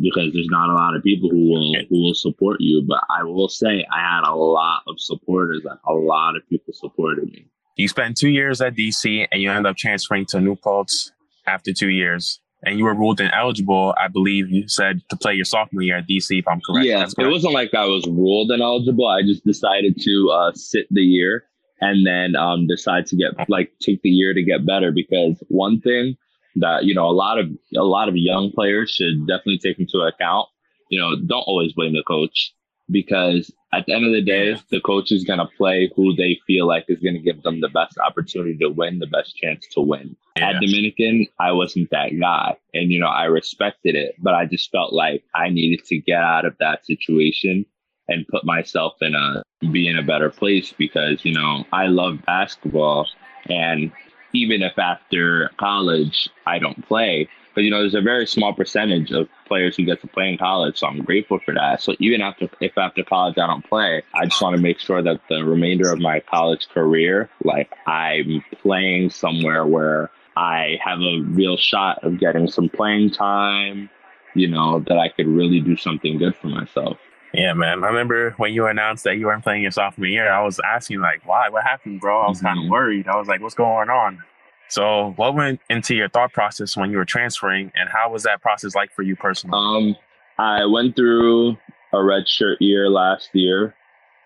because 0.00 0.32
there's 0.32 0.48
not 0.50 0.70
a 0.70 0.74
lot 0.74 0.94
of 0.94 1.02
people 1.02 1.30
who 1.30 1.48
will 1.48 1.74
who 1.88 2.02
will 2.02 2.14
support 2.14 2.60
you. 2.60 2.82
But 2.86 3.00
I 3.10 3.22
will 3.24 3.48
say 3.48 3.84
I 3.92 4.00
had 4.00 4.28
a 4.28 4.34
lot 4.34 4.82
of 4.86 4.96
supporters. 4.98 5.62
Like 5.64 5.78
a 5.86 5.92
lot 5.92 6.36
of 6.36 6.48
people 6.48 6.72
supported 6.72 7.30
me. 7.30 7.46
You 7.76 7.88
spent 7.88 8.16
two 8.16 8.30
years 8.30 8.60
at 8.60 8.74
DC 8.74 9.26
and 9.30 9.42
you 9.42 9.50
end 9.50 9.66
up 9.66 9.76
transferring 9.76 10.24
to 10.26 10.40
New 10.40 10.56
Paltz 10.56 11.12
after 11.46 11.72
two 11.72 11.90
years. 11.90 12.40
And 12.66 12.78
you 12.78 12.84
were 12.84 12.94
ruled 12.94 13.20
ineligible, 13.20 13.94
I 13.96 14.08
believe 14.08 14.50
you 14.50 14.66
said, 14.66 15.00
to 15.08 15.16
play 15.16 15.34
your 15.34 15.44
sophomore 15.44 15.82
year 15.82 15.98
at 15.98 16.08
DC, 16.08 16.36
if 16.36 16.48
I'm 16.48 16.60
correct. 16.60 16.84
Yeah, 16.84 17.04
correct. 17.04 17.18
it 17.20 17.28
wasn't 17.28 17.54
like 17.54 17.72
I 17.74 17.86
was 17.86 18.04
ruled 18.08 18.50
ineligible. 18.50 19.06
I 19.06 19.22
just 19.22 19.44
decided 19.44 20.00
to 20.02 20.30
uh, 20.32 20.52
sit 20.52 20.88
the 20.90 21.02
year 21.02 21.44
and 21.80 22.04
then 22.04 22.34
um, 22.34 22.66
decide 22.66 23.06
to 23.06 23.16
get 23.16 23.48
like 23.48 23.72
take 23.80 24.02
the 24.02 24.08
year 24.08 24.34
to 24.34 24.42
get 24.42 24.66
better 24.66 24.90
because 24.90 25.42
one 25.48 25.80
thing 25.80 26.16
that 26.56 26.84
you 26.84 26.94
know 26.94 27.06
a 27.06 27.12
lot 27.12 27.38
of 27.38 27.46
a 27.76 27.84
lot 27.84 28.08
of 28.08 28.16
young 28.16 28.50
players 28.50 28.90
should 28.90 29.26
definitely 29.26 29.58
take 29.58 29.78
into 29.78 30.00
account. 30.00 30.48
You 30.90 31.00
know, 31.00 31.16
don't 31.16 31.44
always 31.46 31.72
blame 31.72 31.92
the 31.92 32.02
coach 32.06 32.52
because 32.90 33.52
at 33.72 33.84
the 33.86 33.94
end 33.94 34.06
of 34.06 34.12
the 34.12 34.22
day, 34.22 34.56
the 34.70 34.80
coach 34.80 35.12
is 35.12 35.24
going 35.24 35.38
to 35.38 35.48
play 35.56 35.90
who 35.96 36.14
they 36.14 36.38
feel 36.46 36.66
like 36.66 36.84
is 36.88 37.00
going 37.00 37.14
to 37.14 37.20
give 37.20 37.42
them 37.42 37.60
the 37.60 37.68
best 37.68 37.98
opportunity 37.98 38.56
to 38.58 38.68
win, 38.68 38.98
the 38.98 39.06
best 39.06 39.36
chance 39.36 39.66
to 39.72 39.80
win. 39.80 40.16
Yeah. 40.36 40.50
At 40.50 40.60
Dominican, 40.60 41.26
I 41.40 41.52
wasn't 41.52 41.90
that 41.90 42.18
guy. 42.18 42.56
And, 42.74 42.90
you 42.90 43.00
know, 43.00 43.08
I 43.08 43.24
respected 43.24 43.94
it, 43.94 44.14
but 44.18 44.34
I 44.34 44.46
just 44.46 44.70
felt 44.70 44.92
like 44.92 45.24
I 45.34 45.48
needed 45.48 45.84
to 45.86 45.98
get 45.98 46.22
out 46.22 46.44
of 46.44 46.56
that 46.60 46.86
situation 46.86 47.66
and 48.08 48.26
put 48.28 48.44
myself 48.44 48.94
in 49.00 49.14
a, 49.14 49.42
be 49.72 49.88
in 49.88 49.98
a 49.98 50.02
better 50.02 50.30
place 50.30 50.72
because, 50.72 51.24
you 51.24 51.32
know, 51.32 51.64
I 51.72 51.86
love 51.86 52.18
basketball 52.24 53.08
and 53.46 53.90
even 54.32 54.62
if 54.62 54.78
after 54.78 55.50
college 55.58 56.28
I 56.46 56.58
don't 56.58 56.86
play. 56.86 57.28
But 57.56 57.64
you 57.64 57.70
know, 57.70 57.80
there's 57.80 57.94
a 57.94 58.02
very 58.02 58.26
small 58.26 58.52
percentage 58.52 59.10
of 59.12 59.30
players 59.46 59.76
who 59.76 59.84
get 59.84 60.02
to 60.02 60.06
play 60.06 60.28
in 60.28 60.36
college, 60.36 60.78
so 60.78 60.88
I'm 60.88 61.02
grateful 61.02 61.38
for 61.38 61.54
that. 61.54 61.80
So 61.80 61.94
even 61.98 62.20
after 62.20 62.50
if 62.60 62.76
after 62.76 63.02
college 63.02 63.38
I 63.38 63.46
don't 63.46 63.66
play, 63.66 64.02
I 64.14 64.26
just 64.26 64.42
want 64.42 64.54
to 64.56 64.62
make 64.62 64.78
sure 64.78 65.02
that 65.02 65.22
the 65.30 65.42
remainder 65.42 65.90
of 65.90 65.98
my 65.98 66.20
college 66.20 66.68
career, 66.68 67.30
like 67.42 67.72
I'm 67.86 68.44
playing 68.60 69.08
somewhere 69.08 69.66
where 69.66 70.10
I 70.36 70.78
have 70.84 71.00
a 71.00 71.20
real 71.22 71.56
shot 71.56 72.04
of 72.04 72.20
getting 72.20 72.46
some 72.46 72.68
playing 72.68 73.12
time, 73.12 73.88
you 74.34 74.48
know, 74.48 74.80
that 74.80 74.98
I 74.98 75.08
could 75.08 75.26
really 75.26 75.60
do 75.60 75.78
something 75.78 76.18
good 76.18 76.36
for 76.36 76.48
myself. 76.48 76.98
Yeah, 77.32 77.54
man. 77.54 77.82
I 77.82 77.86
remember 77.86 78.32
when 78.32 78.52
you 78.52 78.66
announced 78.66 79.04
that 79.04 79.16
you 79.16 79.26
weren't 79.26 79.42
playing 79.42 79.62
your 79.62 79.70
sophomore 79.70 80.08
year, 80.08 80.30
I 80.30 80.44
was 80.44 80.60
asking 80.60 81.00
like, 81.00 81.26
why? 81.26 81.48
What 81.48 81.64
happened, 81.64 82.02
bro? 82.02 82.20
I 82.20 82.28
was 82.28 82.36
mm-hmm. 82.36 82.46
kind 82.48 82.64
of 82.64 82.70
worried. 82.70 83.08
I 83.08 83.16
was 83.16 83.28
like, 83.28 83.40
what's 83.40 83.54
going 83.54 83.88
on? 83.88 84.22
So, 84.68 85.12
what 85.16 85.34
went 85.34 85.60
into 85.70 85.94
your 85.94 86.08
thought 86.08 86.32
process 86.32 86.76
when 86.76 86.90
you 86.90 86.96
were 86.96 87.04
transferring, 87.04 87.72
and 87.74 87.88
how 87.88 88.10
was 88.10 88.24
that 88.24 88.40
process 88.42 88.74
like 88.74 88.92
for 88.92 89.02
you 89.02 89.16
personally? 89.16 89.56
Um, 89.56 89.96
I 90.38 90.64
went 90.64 90.96
through 90.96 91.56
a 91.92 92.02
red 92.02 92.28
shirt 92.28 92.60
year 92.60 92.90
last 92.90 93.30
year. 93.32 93.74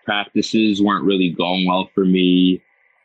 Practices 0.05 0.81
weren't 0.81 1.05
really 1.05 1.29
going 1.29 1.67
well 1.67 1.89
for 1.93 2.05
me 2.05 2.61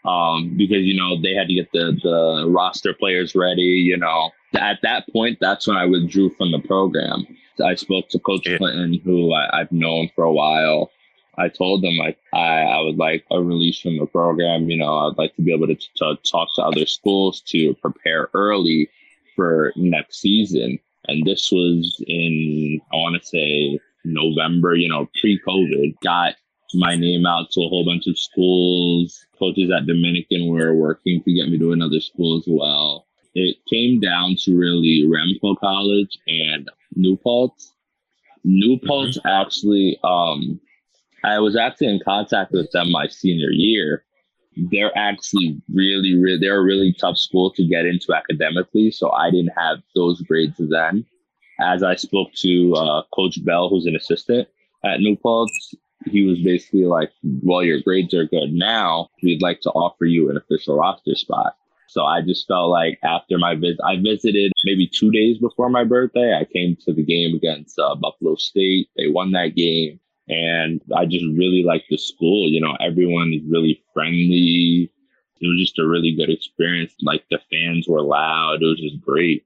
um, 0.07 0.55
because 0.57 0.85
you 0.85 0.96
know 0.96 1.20
they 1.20 1.35
had 1.35 1.49
to 1.49 1.55
get 1.55 1.70
the 1.72 1.99
the 2.03 2.49
roster 2.49 2.94
players 2.94 3.35
ready. 3.35 3.62
You 3.62 3.96
know, 3.99 4.31
at 4.55 4.79
that 4.83 5.05
point, 5.12 5.38
that's 5.40 5.66
when 5.66 5.77
I 5.77 5.85
withdrew 5.85 6.31
from 6.37 6.53
the 6.53 6.61
program. 6.61 7.27
I 7.64 7.75
spoke 7.75 8.09
to 8.11 8.18
Coach 8.18 8.46
yeah. 8.46 8.59
Clinton, 8.59 9.01
who 9.05 9.33
I, 9.33 9.61
I've 9.61 9.72
known 9.72 10.11
for 10.14 10.25
a 10.25 10.33
while. 10.33 10.90
I 11.38 11.49
told 11.49 11.83
them 11.83 11.96
like 11.96 12.18
I, 12.33 12.62
I 12.62 12.81
would 12.81 12.96
like 12.96 13.25
a 13.31 13.42
release 13.42 13.81
from 13.81 13.99
the 13.99 14.07
program. 14.07 14.70
You 14.70 14.79
know, 14.79 14.92
I'd 14.92 15.18
like 15.18 15.35
to 15.37 15.42
be 15.42 15.53
able 15.53 15.66
to, 15.66 15.75
to 15.75 16.16
talk 16.31 16.49
to 16.57 16.62
other 16.62 16.87
schools 16.87 17.40
to 17.49 17.75
prepare 17.75 18.31
early 18.35 18.88
for 19.35 19.72
next 19.77 20.20
season. 20.20 20.79
And 21.09 21.27
this 21.27 21.51
was 21.53 22.03
in 22.07 22.81
I 22.92 22.96
want 22.96 23.20
to 23.20 23.27
say 23.27 23.79
November. 24.05 24.75
You 24.75 24.88
know, 24.88 25.09
pre-COVID. 25.20 25.94
Got 26.03 26.35
my 26.75 26.96
name 26.96 27.27
out 27.27 27.51
to 27.53 27.61
a 27.61 27.68
whole 27.68 27.85
bunch 27.85 28.07
of 28.07 28.18
schools. 28.18 29.25
Coaches 29.38 29.70
at 29.70 29.87
Dominican 29.87 30.49
were 30.49 30.75
working 30.75 31.22
to 31.22 31.33
get 31.33 31.49
me 31.49 31.59
to 31.59 31.72
another 31.72 32.01
school 32.01 32.38
as 32.38 32.44
well. 32.46 33.07
It 33.35 33.57
came 33.70 34.01
down 34.01 34.37
to 34.44 34.57
really 34.57 35.05
Ramapo 35.07 35.57
College 35.57 36.18
and 36.27 36.70
New 36.94 37.16
Paltz. 37.18 37.72
New 38.44 38.79
Paltz 38.79 39.18
mm-hmm. 39.18 39.29
actually, 39.29 39.99
um, 40.03 40.59
I 41.24 41.38
was 41.38 41.57
actually 41.57 41.88
in 41.88 42.00
contact 42.05 42.52
with 42.52 42.70
them 42.72 42.90
my 42.90 43.09
senior 43.09 43.50
year. 43.50 44.05
They're 44.70 44.96
actually 44.96 45.61
really, 45.72 46.14
really, 46.18 46.38
they're 46.38 46.61
a 46.61 46.64
really 46.64 46.94
tough 46.98 47.18
school 47.18 47.52
to 47.52 47.66
get 47.66 47.85
into 47.85 48.14
academically. 48.14 48.90
So 48.90 49.11
I 49.11 49.31
didn't 49.31 49.52
have 49.57 49.79
those 49.94 50.20
grades 50.22 50.57
then. 50.59 51.05
As 51.61 51.83
I 51.83 51.96
spoke 51.96 52.33
to 52.37 52.74
uh, 52.74 53.02
Coach 53.14 53.44
Bell, 53.44 53.68
who's 53.68 53.87
an 53.87 53.96
assistant 53.96 54.48
at 54.85 55.00
New 55.00 55.16
Paltz, 55.16 55.74
he 56.05 56.22
was 56.22 56.38
basically 56.40 56.85
like, 56.85 57.11
well, 57.42 57.62
your 57.62 57.81
grades 57.81 58.14
are 58.14 58.26
good 58.26 58.52
now. 58.52 59.09
We'd 59.22 59.42
like 59.42 59.61
to 59.62 59.70
offer 59.70 60.05
you 60.05 60.31
an 60.31 60.37
official 60.37 60.76
roster 60.76 61.14
spot. 61.14 61.57
So 61.88 62.05
I 62.05 62.20
just 62.20 62.46
felt 62.46 62.70
like 62.70 62.98
after 63.02 63.38
my 63.38 63.55
visit, 63.55 63.79
I 63.85 63.96
visited 63.96 64.52
maybe 64.64 64.88
two 64.88 65.11
days 65.11 65.38
before 65.38 65.70
my 65.70 65.85
birthday. 65.85 66.38
I 66.38 66.44
came 66.44 66.76
to 66.85 66.92
the 66.92 67.05
game 67.05 67.35
against 67.35 67.79
uh, 67.79 67.94
Buffalo 67.94 68.37
State. 68.37 68.88
They 68.96 69.09
won 69.09 69.33
that 69.33 69.55
game. 69.55 70.00
And 70.29 70.81
I 70.97 71.07
just 71.07 71.25
really 71.37 71.62
liked 71.62 71.87
the 71.91 71.99
school. 71.99 72.51
You 72.51 72.61
know, 72.61 72.77
everyone 72.81 73.33
is 73.33 73.43
really 73.49 73.83
friendly. 73.95 74.91
It 75.41 75.47
was 75.47 75.61
just 75.61 75.79
a 75.79 75.87
really 75.87 76.15
good 76.17 76.31
experience. 76.31 76.95
Like 77.03 77.25
the 77.31 77.39
fans 77.51 77.87
were 77.89 78.03
loud. 78.03 78.62
It 78.62 78.67
was 78.67 78.81
just 78.81 79.01
great. 79.01 79.45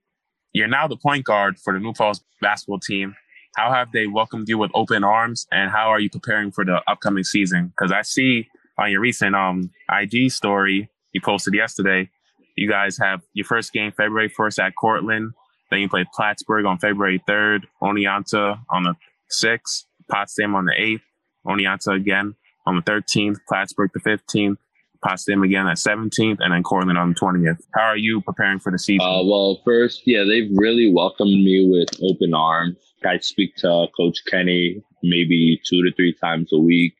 You're 0.53 0.69
now 0.69 0.89
the 0.89 0.97
point 0.97 1.25
guard 1.25 1.59
for 1.59 1.73
the 1.73 1.79
New 1.79 1.93
Paltz 1.93 2.21
basketball 2.41 2.81
team. 2.81 3.15
How 3.57 3.73
have 3.73 3.93
they 3.93 4.07
welcomed 4.07 4.49
you 4.49 4.59
with 4.59 4.71
open 4.75 5.05
arms 5.05 5.47
and 5.53 5.71
how 5.71 5.89
are 5.89 6.01
you 6.01 6.09
preparing 6.09 6.51
for 6.51 6.65
the 6.65 6.81
upcoming 6.89 7.25
season? 7.25 7.73
Because 7.77 7.93
I 7.93 8.03
see 8.03 8.49
on 8.79 8.91
your 8.91 9.01
recent 9.01 9.35
um, 9.35 9.71
IG 9.91 10.31
story 10.31 10.89
you 11.13 11.21
posted 11.21 11.55
yesterday, 11.55 12.09
you 12.57 12.69
guys 12.69 12.97
have 12.99 13.23
your 13.33 13.45
first 13.45 13.73
game 13.73 13.93
February 13.93 14.31
1st 14.31 14.67
at 14.67 14.75
Cortland. 14.77 15.33
Then 15.71 15.81
you 15.81 15.89
play 15.89 16.05
Plattsburgh 16.15 16.67
on 16.67 16.79
February 16.79 17.23
3rd, 17.29 17.65
Oneonta 17.83 18.61
on 18.71 18.83
the 18.85 18.95
6th, 19.33 19.85
Potsdam 20.11 20.55
on 20.55 20.67
the 20.67 20.73
8th, 20.73 21.03
Oneonta 21.47 21.97
again 21.97 22.35
on 22.67 22.77
the 22.77 22.83
13th, 22.83 23.39
Plattsburgh 23.49 23.91
the 23.95 24.01
15th, 24.01 24.57
Potsdam 25.03 25.43
again 25.43 25.67
at 25.67 25.77
17th, 25.77 26.39
and 26.41 26.53
then 26.53 26.63
Cortland 26.63 26.99
on 26.99 27.11
the 27.11 27.15
20th. 27.15 27.59
How 27.75 27.83
are 27.83 27.97
you 27.97 28.21
preparing 28.21 28.59
for 28.59 28.71
the 28.71 28.79
season? 28.79 29.07
Uh, 29.07 29.25
well, 29.25 29.61
first, 29.65 30.03
yeah, 30.07 30.25
they've 30.25 30.51
really 30.55 30.93
welcomed 30.93 31.31
me 31.31 31.69
with 31.71 31.89
open 32.03 32.35
arms. 32.35 32.77
I 33.05 33.19
speak 33.19 33.57
to 33.57 33.87
Coach 33.97 34.19
Kenny 34.31 34.83
maybe 35.03 35.61
two 35.67 35.83
to 35.83 35.93
three 35.95 36.15
times 36.15 36.53
a 36.53 36.59
week, 36.59 36.95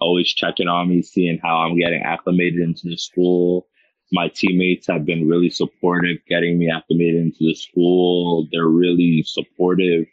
always 0.00 0.32
checking 0.32 0.68
on 0.68 0.88
me, 0.88 1.02
seeing 1.02 1.40
how 1.42 1.56
I'm 1.58 1.78
getting 1.78 2.02
acclimated 2.02 2.60
into 2.60 2.88
the 2.88 2.96
school. 2.96 3.66
My 4.12 4.28
teammates 4.28 4.86
have 4.86 5.04
been 5.04 5.28
really 5.28 5.50
supportive, 5.50 6.18
getting 6.28 6.58
me 6.58 6.70
acclimated 6.70 7.22
into 7.22 7.38
the 7.40 7.54
school. 7.54 8.48
They're 8.52 8.68
really 8.68 9.24
supportive 9.26 10.06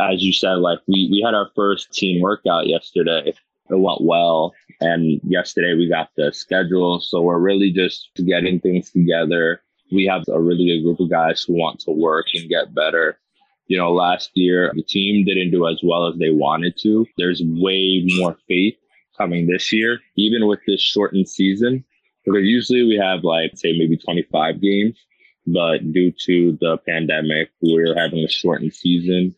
as 0.00 0.22
you 0.22 0.32
said, 0.32 0.54
like 0.54 0.78
we, 0.86 1.08
we 1.10 1.22
had 1.24 1.34
our 1.34 1.50
first 1.54 1.92
team 1.92 2.20
workout 2.20 2.66
yesterday. 2.66 3.34
It 3.70 3.78
went 3.78 4.00
well. 4.02 4.52
And 4.80 5.20
yesterday 5.24 5.74
we 5.74 5.88
got 5.88 6.10
the 6.16 6.32
schedule. 6.32 7.00
So 7.00 7.22
we're 7.22 7.38
really 7.38 7.70
just 7.70 8.10
getting 8.26 8.60
things 8.60 8.90
together. 8.90 9.62
We 9.92 10.06
have 10.06 10.24
a 10.28 10.40
really 10.40 10.66
good 10.66 10.84
group 10.84 11.00
of 11.00 11.10
guys 11.10 11.42
who 11.42 11.54
want 11.54 11.80
to 11.80 11.90
work 11.90 12.26
and 12.34 12.48
get 12.48 12.74
better. 12.74 13.18
You 13.66 13.78
know, 13.78 13.92
last 13.92 14.30
year 14.34 14.72
the 14.74 14.82
team 14.82 15.24
didn't 15.24 15.50
do 15.52 15.68
as 15.68 15.80
well 15.84 16.08
as 16.08 16.18
they 16.18 16.30
wanted 16.30 16.76
to. 16.82 17.06
There's 17.16 17.42
way 17.44 18.04
more 18.16 18.36
faith 18.48 18.74
coming 19.16 19.46
this 19.46 19.72
year, 19.72 19.98
even 20.16 20.46
with 20.46 20.60
this 20.66 20.80
shortened 20.80 21.28
season. 21.28 21.84
Because 22.24 22.42
usually 22.42 22.84
we 22.84 22.96
have 22.96 23.22
like, 23.22 23.52
say, 23.54 23.76
maybe 23.78 23.96
25 23.96 24.60
games. 24.60 24.98
But 25.46 25.92
due 25.92 26.12
to 26.26 26.58
the 26.60 26.78
pandemic, 26.86 27.50
we're 27.62 27.96
having 27.96 28.20
a 28.20 28.28
shortened 28.28 28.74
season 28.74 29.34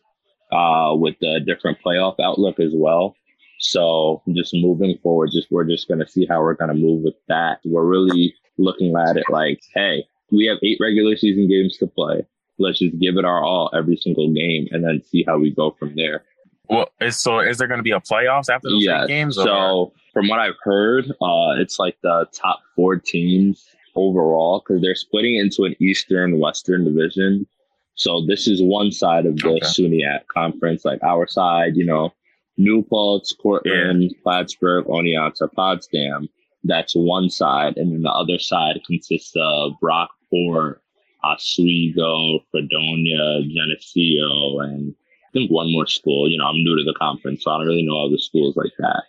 uh, 0.53 0.95
with 0.95 1.15
a 1.23 1.39
different 1.39 1.77
playoff 1.85 2.15
outlook 2.19 2.59
as 2.59 2.71
well. 2.73 3.15
So 3.59 4.21
just 4.33 4.53
moving 4.53 4.97
forward, 5.01 5.29
just 5.31 5.49
we're 5.51 5.63
just 5.63 5.87
going 5.87 5.99
to 5.99 6.07
see 6.07 6.25
how 6.25 6.41
we're 6.41 6.55
going 6.55 6.69
to 6.69 6.75
move 6.75 7.03
with 7.03 7.15
that. 7.29 7.59
We're 7.63 7.85
really 7.85 8.33
looking 8.57 8.95
at 8.95 9.17
it 9.17 9.25
like, 9.29 9.61
hey, 9.73 10.05
we 10.31 10.45
have 10.45 10.57
eight 10.63 10.77
regular 10.81 11.15
season 11.15 11.47
games 11.47 11.77
to 11.77 11.87
play. 11.87 12.25
Let's 12.59 12.79
just 12.79 12.99
give 12.99 13.17
it 13.17 13.25
our 13.25 13.43
all 13.43 13.71
every 13.73 13.95
single 13.95 14.31
game 14.33 14.67
and 14.71 14.83
then 14.83 15.01
see 15.01 15.23
how 15.25 15.37
we 15.37 15.51
go 15.51 15.71
from 15.79 15.95
there. 15.95 16.23
Well, 16.69 16.89
so 17.09 17.39
is 17.39 17.57
there 17.57 17.67
going 17.67 17.79
to 17.79 17.83
be 17.83 17.91
a 17.91 17.99
playoffs 17.99 18.49
after 18.49 18.69
those 18.69 18.83
yeah. 18.83 19.05
games? 19.05 19.37
or- 19.37 19.45
So 19.45 19.93
from 20.13 20.27
what 20.27 20.39
I've 20.39 20.55
heard, 20.63 21.05
uh, 21.21 21.59
it's 21.59 21.79
like 21.79 21.97
the 22.03 22.27
top 22.33 22.59
four 22.75 22.97
teams 22.97 23.65
overall 23.95 24.59
because 24.65 24.81
they're 24.81 24.95
splitting 24.95 25.35
into 25.35 25.63
an 25.63 25.75
Eastern 25.79 26.39
Western 26.39 26.85
division. 26.85 27.47
So 27.95 28.25
this 28.27 28.47
is 28.47 28.61
one 28.61 28.91
side 28.91 29.25
of 29.25 29.37
the 29.37 29.49
Okay. 29.49 29.65
SUNYAC 29.65 30.27
conference, 30.33 30.83
like 30.85 31.01
our 31.03 31.27
side, 31.27 31.75
you 31.75 31.85
know, 31.85 32.11
New 32.57 32.83
Paltz, 32.83 33.33
Cortland, 33.33 34.13
Plattsburgh, 34.23 34.85
Oneonta, 34.85 35.51
Potsdam. 35.53 36.27
That's 36.63 36.93
one 36.95 37.29
side, 37.29 37.77
and 37.77 37.91
then 37.91 38.03
the 38.03 38.11
other 38.11 38.39
side 38.39 38.79
consists 38.87 39.33
of 39.35 39.73
Brockport, 39.83 40.77
Oswego, 41.23 42.39
Fredonia, 42.51 43.41
Geneseo, 43.43 44.59
and 44.59 44.93
I 44.93 45.31
think 45.33 45.51
one 45.51 45.71
more 45.71 45.87
school. 45.87 46.29
You 46.29 46.37
know, 46.37 46.45
I'm 46.45 46.63
new 46.63 46.77
to 46.77 46.83
the 46.83 46.95
conference, 46.97 47.43
so 47.43 47.51
I 47.51 47.57
don't 47.57 47.67
really 47.67 47.85
know 47.85 48.05
other 48.05 48.17
schools 48.17 48.55
like 48.55 48.71
that. 48.79 49.03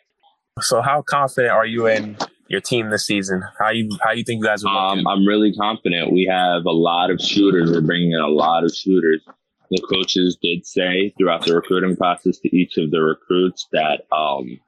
so 0.61 0.81
how 0.83 1.03
confident 1.03 1.53
are 1.53 1.67
you 1.67 1.87
in 1.87 2.17
your 2.55 2.61
team 2.61 2.91
this 2.91 3.07
season? 3.07 3.43
How 3.59 3.71
you 3.71 3.91
how 4.01 4.13
you 4.13 4.23
think 4.23 4.43
you 4.43 4.47
guys 4.47 4.65
are? 4.65 4.93
Um, 4.93 5.07
I'm 5.07 5.27
really 5.27 5.53
confident. 5.53 6.13
We 6.13 6.25
have 6.31 6.65
a 6.65 6.71
lot 6.71 7.11
of 7.11 7.21
shooters. 7.21 7.71
We're 7.71 7.81
bringing 7.81 8.13
in 8.13 8.21
a 8.21 8.29
lot 8.29 8.65
of 8.65 8.73
shooters. 8.73 9.23
The 9.71 9.83
coaches 9.91 10.39
did 10.41 10.65
say 10.65 11.13
throughout 11.19 11.45
the 11.45 11.55
recruiting 11.55 11.97
process 11.97 12.39
to 12.39 12.57
each 12.57 12.77
of 12.77 12.93
the 12.93 13.03
recruits 13.03 13.67
that, 13.73 14.03
um, 14.13 14.61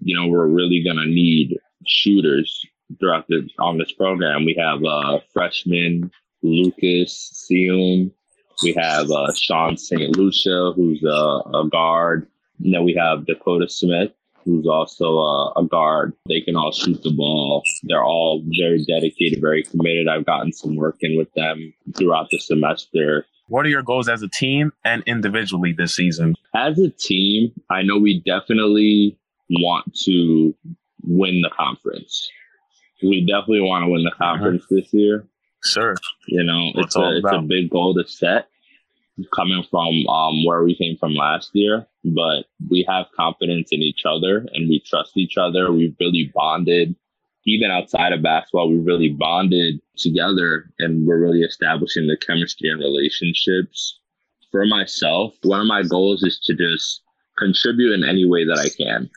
you 0.00 0.16
know, 0.16 0.28
we're 0.28 0.46
really 0.46 0.82
to 0.82 1.04
need 1.06 1.58
shooters 1.86 2.64
throughout 2.98 3.26
the 3.28 3.48
on 3.58 3.76
this 3.76 3.92
program. 3.92 4.46
We 4.46 4.56
have 4.58 4.82
uh, 4.82 5.20
freshman 5.32 6.10
Lucas 6.42 7.46
Seum. 7.50 8.12
We 8.62 8.72
have 8.74 9.10
uh, 9.10 9.32
Sean 9.34 9.76
St. 9.76 10.16
Lucia, 10.16 10.72
who's 10.74 11.02
a, 11.02 11.42
a 11.54 11.68
guard. 11.70 12.26
And 12.62 12.74
then 12.74 12.84
we 12.84 12.94
have 12.94 13.26
Dakota 13.26 13.68
Smith, 13.68 14.12
who's 14.44 14.66
also 14.66 15.18
a, 15.18 15.52
a 15.56 15.64
guard. 15.64 16.12
They 16.28 16.40
can 16.40 16.56
all 16.56 16.72
shoot 16.72 17.02
the 17.02 17.12
ball. 17.12 17.62
They're 17.84 18.04
all 18.04 18.42
very 18.58 18.84
dedicated, 18.84 19.40
very 19.40 19.62
committed. 19.62 20.08
I've 20.08 20.26
gotten 20.26 20.52
some 20.52 20.76
work 20.76 20.96
in 21.00 21.16
with 21.16 21.32
them 21.34 21.72
throughout 21.96 22.28
the 22.30 22.38
semester. 22.38 23.26
what 23.48 23.66
are 23.66 23.68
your 23.68 23.82
goals 23.82 24.08
as 24.08 24.22
a 24.22 24.28
team 24.28 24.72
and 24.84 25.02
individually 25.06 25.72
this 25.76 25.94
season? 25.94 26.34
As 26.54 26.78
a 26.78 26.90
team, 26.90 27.52
I 27.68 27.82
know 27.82 27.98
we 27.98 28.20
definitely 28.20 29.18
want 29.50 29.94
to 30.04 30.54
win 31.02 31.40
the 31.42 31.50
conference. 31.50 32.28
We 33.02 33.20
definitely 33.26 33.62
want 33.62 33.84
to 33.84 33.90
win 33.90 34.04
the 34.04 34.12
conference 34.12 34.64
this 34.70 34.92
year. 34.92 35.26
Sure. 35.64 35.94
You 36.28 36.44
know, 36.44 36.70
it's 36.76 36.96
a 36.96 37.16
it's 37.16 37.32
a 37.32 37.40
big 37.40 37.70
goal 37.70 37.94
to 37.94 38.08
set 38.08 38.48
coming 39.34 39.62
from 39.70 40.06
um, 40.08 40.44
where 40.44 40.62
we 40.62 40.74
came 40.74 40.96
from 40.96 41.14
last 41.14 41.50
year. 41.52 41.86
But 42.04 42.46
we 42.68 42.84
have 42.88 43.06
confidence 43.14 43.68
in 43.72 43.82
each 43.82 44.02
other 44.06 44.46
and 44.52 44.68
we 44.68 44.80
trust 44.80 45.16
each 45.16 45.36
other. 45.36 45.70
We've 45.72 45.96
really 46.00 46.30
bonded. 46.34 46.94
Even 47.46 47.70
outside 47.70 48.12
of 48.12 48.22
basketball, 48.22 48.70
We've 48.70 48.86
really 48.86 49.10
bonded 49.10 49.80
together 49.96 50.70
and 50.78 51.06
we're 51.06 51.20
really 51.20 51.40
establishing 51.40 52.06
the 52.06 52.16
chemistry 52.16 52.70
and 52.70 52.80
relationships. 52.80 53.98
For 54.50 54.66
myself, 54.66 55.34
one 55.42 55.60
of 55.60 55.66
my 55.66 55.82
goals 55.82 56.22
is 56.22 56.38
to 56.40 56.54
just 56.54 57.02
contribute 57.38 57.92
in 57.92 58.04
any 58.04 58.26
way 58.26 58.44
that 58.44 58.58
I 58.58 58.68
can. 58.82 59.10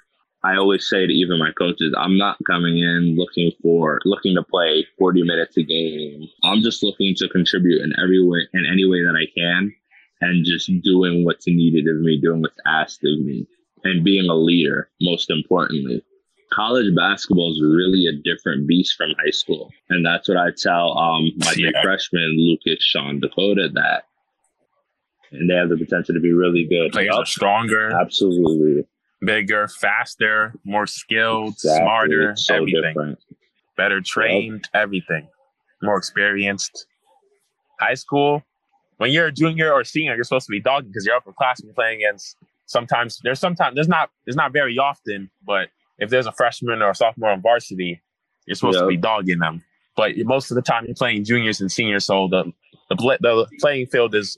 I 0.45 0.57
always 0.57 0.89
say 0.89 1.07
to 1.07 1.13
even 1.13 1.39
my 1.39 1.51
coaches, 1.57 1.93
I'm 1.97 2.17
not 2.17 2.37
coming 2.45 2.77
in 2.77 3.15
looking 3.17 3.51
for 3.61 3.99
looking 4.03 4.35
to 4.35 4.43
play 4.43 4.85
40 4.99 5.23
minutes 5.23 5.55
a 5.55 5.63
game. 5.63 6.27
I'm 6.43 6.61
just 6.61 6.83
looking 6.83 7.15
to 7.15 7.29
contribute 7.29 7.81
in 7.81 7.93
every 8.01 8.21
way 8.21 8.41
in 8.53 8.65
any 8.65 8.85
way 8.85 9.03
that 9.03 9.15
I 9.15 9.27
can 9.37 9.73
and 10.23 10.45
just 10.45 10.71
doing 10.81 11.25
what's 11.25 11.47
needed 11.47 11.85
of 11.87 12.01
me, 12.01 12.19
doing 12.21 12.41
what's 12.41 12.59
asked 12.65 13.03
of 13.03 13.19
me, 13.25 13.45
and 13.83 14.03
being 14.03 14.29
a 14.29 14.33
leader, 14.35 14.89
most 15.01 15.29
importantly. 15.29 16.01
College 16.51 16.93
basketball 16.95 17.51
is 17.51 17.61
really 17.61 18.05
a 18.07 18.13
different 18.23 18.67
beast 18.67 18.95
from 18.95 19.09
high 19.23 19.31
school. 19.31 19.71
And 19.89 20.05
that's 20.05 20.27
what 20.29 20.37
I 20.37 20.49
tell 20.55 20.97
um 20.97 21.31
my 21.37 21.53
Yeah. 21.57 21.81
freshman 21.81 22.35
Lucas 22.37 22.83
Sean 22.83 23.19
Dakota 23.19 23.69
that 23.73 24.03
and 25.31 25.49
they 25.49 25.55
have 25.55 25.69
the 25.69 25.77
potential 25.77 26.13
to 26.13 26.21
be 26.21 26.31
really 26.31 26.63
good. 26.65 26.91
Players 26.91 27.15
are 27.15 27.25
stronger, 27.25 27.89
Absolutely. 27.99 28.83
bigger, 29.21 29.67
faster, 29.67 30.53
more 30.63 30.85
skilled, 30.85 31.53
Exactly. 31.53 31.81
smarter, 31.81 32.35
so 32.35 32.55
everything. 32.57 32.81
different. 32.83 33.19
better 33.75 33.99
trained, 34.01 34.69
everything, 34.75 35.27
more 35.81 35.97
experienced. 35.97 36.85
High 37.79 37.95
school, 37.95 38.43
when 39.03 39.11
you're 39.11 39.27
a 39.27 39.33
junior 39.33 39.69
or 39.69 39.83
senior, 39.83 40.15
you're 40.15 40.23
supposed 40.23 40.45
to 40.45 40.51
be 40.51 40.61
dogging 40.61 40.87
because 40.89 41.05
you're 41.05 41.19
upperclassmen 41.19 41.65
you're 41.65 41.73
playing 41.73 41.97
against. 41.97 42.37
Sometimes 42.67 43.19
there's 43.21 43.37
sometimes 43.37 43.75
there's 43.75 43.89
not 43.89 44.09
there's 44.25 44.37
not 44.37 44.53
very 44.53 44.77
often, 44.77 45.29
but 45.45 45.67
if 45.99 46.09
there's 46.09 46.25
a 46.25 46.31
freshman 46.31 46.81
or 46.81 46.91
a 46.91 46.95
sophomore 46.95 47.29
on 47.31 47.41
varsity, 47.41 48.01
you're 48.45 48.55
supposed 48.55 48.79
to 48.79 48.87
be 48.87 48.95
dogging 48.95 49.39
them. 49.39 49.61
But 49.97 50.13
most 50.19 50.51
of 50.51 50.55
the 50.55 50.61
time, 50.61 50.85
you're 50.85 50.95
playing 50.95 51.25
juniors 51.25 51.59
and 51.59 51.69
seniors, 51.69 52.05
so 52.05 52.29
the 52.29 52.45
the, 52.89 52.95
the 52.95 53.45
playing 53.59 53.87
field 53.87 54.15
is 54.15 54.37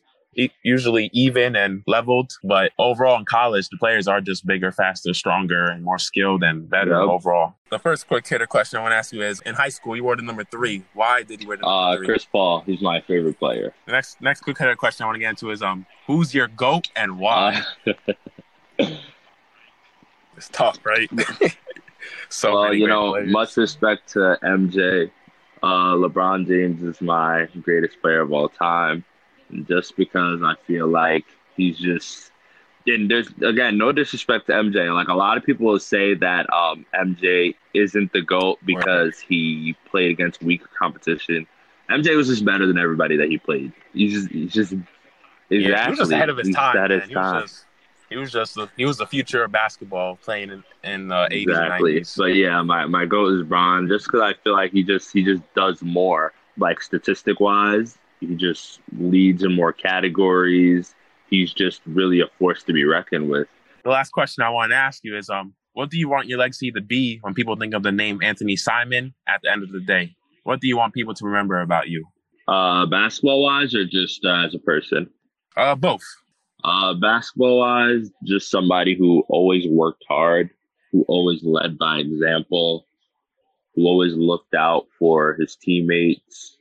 usually 0.64 1.10
even 1.14 1.56
and 1.56 1.84
leveled. 1.88 2.32
But 2.44 2.72
overall, 2.78 3.18
in 3.20 3.26
college, 3.26 3.70
the 3.70 3.78
players 3.78 4.08
are 4.08 4.22
just 4.22 4.46
bigger, 4.46 4.72
faster, 4.72 5.14
stronger, 5.14 5.66
and 5.66 5.84
more 5.84 5.98
skilled 5.98 6.44
and 6.44 6.70
better 6.70 6.92
Yep. 6.92 7.10
overall. 7.10 7.56
The 7.72 7.80
first 7.80 8.08
quick 8.08 8.28
hitter 8.28 8.46
question 8.48 8.80
I 8.80 8.82
want 8.84 8.92
to 8.94 8.98
ask 8.98 9.12
you 9.14 9.22
is: 9.24 9.42
In 9.42 9.56
high 9.56 9.70
school, 9.70 9.96
you 9.96 10.04
wore 10.04 10.16
the 10.16 10.22
number 10.22 10.44
three. 10.44 10.84
Why 10.94 11.24
did 11.24 11.42
you 11.42 11.48
wear 11.48 11.58
the 11.58 11.62
number 11.64 11.94
Uh, 11.94 11.98
three? 11.98 12.06
Chris 12.08 12.26
Paul, 12.26 12.62
he's 12.66 12.82
my 12.82 13.02
favorite 13.02 13.40
player. 13.40 13.74
The 13.86 13.92
next 13.94 14.22
next 14.22 14.42
quick 14.42 14.58
hitter 14.58 14.76
question 14.76 15.04
I 15.04 15.08
want 15.08 15.16
to 15.16 15.20
get 15.22 15.30
into 15.32 15.52
is 15.52 15.62
um, 15.62 15.86
who's 16.08 16.34
your 16.34 16.48
goat 16.48 16.90
and 16.96 17.18
why? 17.20 17.64
Uh, 17.86 17.94
it's 20.38 20.50
tough, 20.50 20.78
right? 20.86 21.10
so 22.30 22.54
well, 22.54 22.74
you 22.74 22.88
know, 22.88 23.12
players. 23.12 23.32
much 23.32 23.58
respect 23.58 24.10
to 24.14 24.38
MJ. 24.44 25.10
Uh, 25.64 25.94
LeBron 25.96 26.46
James 26.48 26.84
is 26.84 27.02
my 27.02 27.48
greatest 27.62 28.00
player 28.02 28.22
of 28.22 28.32
all 28.32 28.50
time, 28.50 29.04
just 29.68 29.96
because 29.96 30.42
I 30.44 30.56
feel 30.68 30.88
like 30.88 31.26
he's 31.56 31.78
just. 31.78 32.32
And 32.88 33.10
there's 33.10 33.28
again 33.42 33.80
no 33.80 33.92
disrespect 33.92 34.46
to 34.48 34.54
MJ. 34.54 34.94
Like 34.94 35.08
a 35.08 35.16
lot 35.16 35.38
of 35.38 35.44
people 35.44 35.66
will 35.66 35.80
say 35.80 36.14
that 36.14 36.52
um, 36.54 36.86
MJ 36.94 37.56
isn't 37.74 38.14
the 38.14 38.22
goat 38.22 38.60
because 38.64 39.18
he 39.20 39.76
played 39.90 40.12
against 40.12 40.44
weaker 40.44 40.70
competition. 40.78 41.48
MJ 41.90 42.16
was 42.16 42.28
just 42.28 42.46
better 42.46 42.68
than 42.68 42.78
everybody 42.78 43.18
that 43.18 43.30
he 43.30 43.40
played. 43.40 43.74
He's 43.94 44.14
just, 44.14 44.30
he's 44.32 44.54
just 44.54 44.74
exactly. 44.74 45.72
Yeah, 45.72 45.84
he 45.86 45.90
was 45.90 46.00
just 46.00 46.12
ahead 46.12 46.30
of 46.30 46.38
his 46.38 46.54
time. 46.54 46.78
ahead 46.78 46.92
man. 46.92 47.00
his 47.02 47.10
He 47.10 47.16
was 47.16 47.42
just 47.42 47.66
he 48.10 48.18
was 48.18 48.32
just 48.32 48.56
the, 48.56 48.70
he 48.78 48.86
was 48.86 48.98
the 48.98 49.08
future 49.08 49.44
of 49.44 49.52
basketball 49.52 50.18
playing 50.18 50.50
in 50.52 50.64
in 50.84 51.12
uh, 51.12 51.28
80s 51.32 51.44
exactly. 51.44 51.98
and 51.98 52.06
90s. 52.06 52.18
But 52.18 52.36
yeah, 52.36 52.62
my 52.62 52.86
my 52.86 53.06
goat 53.06 53.34
is 53.34 53.44
Bron, 53.44 53.88
just 53.88 54.06
because 54.06 54.22
I 54.22 54.34
feel 54.44 54.54
like 54.54 54.72
he 54.72 54.84
just 54.84 55.12
he 55.12 55.24
just 55.24 55.42
does 55.56 55.82
more, 55.82 56.34
like 56.58 56.82
statistic 56.82 57.40
wise. 57.40 57.98
He 58.20 58.36
just 58.36 58.80
leads 58.98 59.44
in 59.44 59.54
more 59.54 59.74
categories. 59.74 60.96
He's 61.30 61.54
just 61.54 61.82
really 61.86 62.22
a 62.22 62.28
force 62.40 62.64
to 62.64 62.74
be 62.74 62.86
reckoned 62.86 63.30
with. 63.30 63.48
The 63.84 63.90
last 63.90 64.12
question 64.12 64.44
I 64.44 64.50
want 64.50 64.72
to 64.72 64.76
ask 64.76 65.04
you 65.04 65.18
is 65.18 65.30
um, 65.30 65.54
what 65.74 65.90
do 65.90 65.98
you 65.98 66.08
want 66.08 66.28
your 66.28 66.40
legacy 66.40 66.72
to 66.72 66.82
be 66.82 67.20
when 67.22 67.34
people 67.34 67.56
think 67.56 67.74
of 67.74 67.84
the 67.84 67.92
name 67.92 68.20
Anthony 68.24 68.56
Simon 68.56 69.14
at 69.28 69.42
the 69.44 69.52
end 69.52 69.64
of 69.64 69.72
the 69.72 69.82
day? 69.82 70.16
What 70.44 70.62
do 70.62 70.68
you 70.68 70.78
want 70.78 70.94
people 70.94 71.14
to 71.14 71.26
remember 71.26 71.62
about 71.62 71.90
you? 71.90 72.06
Uh, 72.48 72.86
basketball 72.86 73.44
wise, 73.44 73.74
or 73.74 73.86
just 73.86 74.24
uh, 74.24 74.46
as 74.46 74.56
a 74.56 74.60
person. 74.60 75.10
Uh, 75.58 75.76
both. 75.76 76.04
Uh, 76.64 76.94
basketball 76.94 77.60
wise, 77.60 78.10
just 78.24 78.50
somebody 78.50 78.96
who 78.96 79.24
always 79.28 79.68
worked 79.68 80.04
hard, 80.08 80.50
who 80.92 81.04
always 81.08 81.44
led 81.44 81.78
by 81.78 81.98
example, 81.98 82.86
who 83.76 83.86
always 83.86 84.14
looked 84.14 84.54
out 84.54 84.86
for 84.98 85.36
his 85.40 85.56
teammates. 85.56 86.55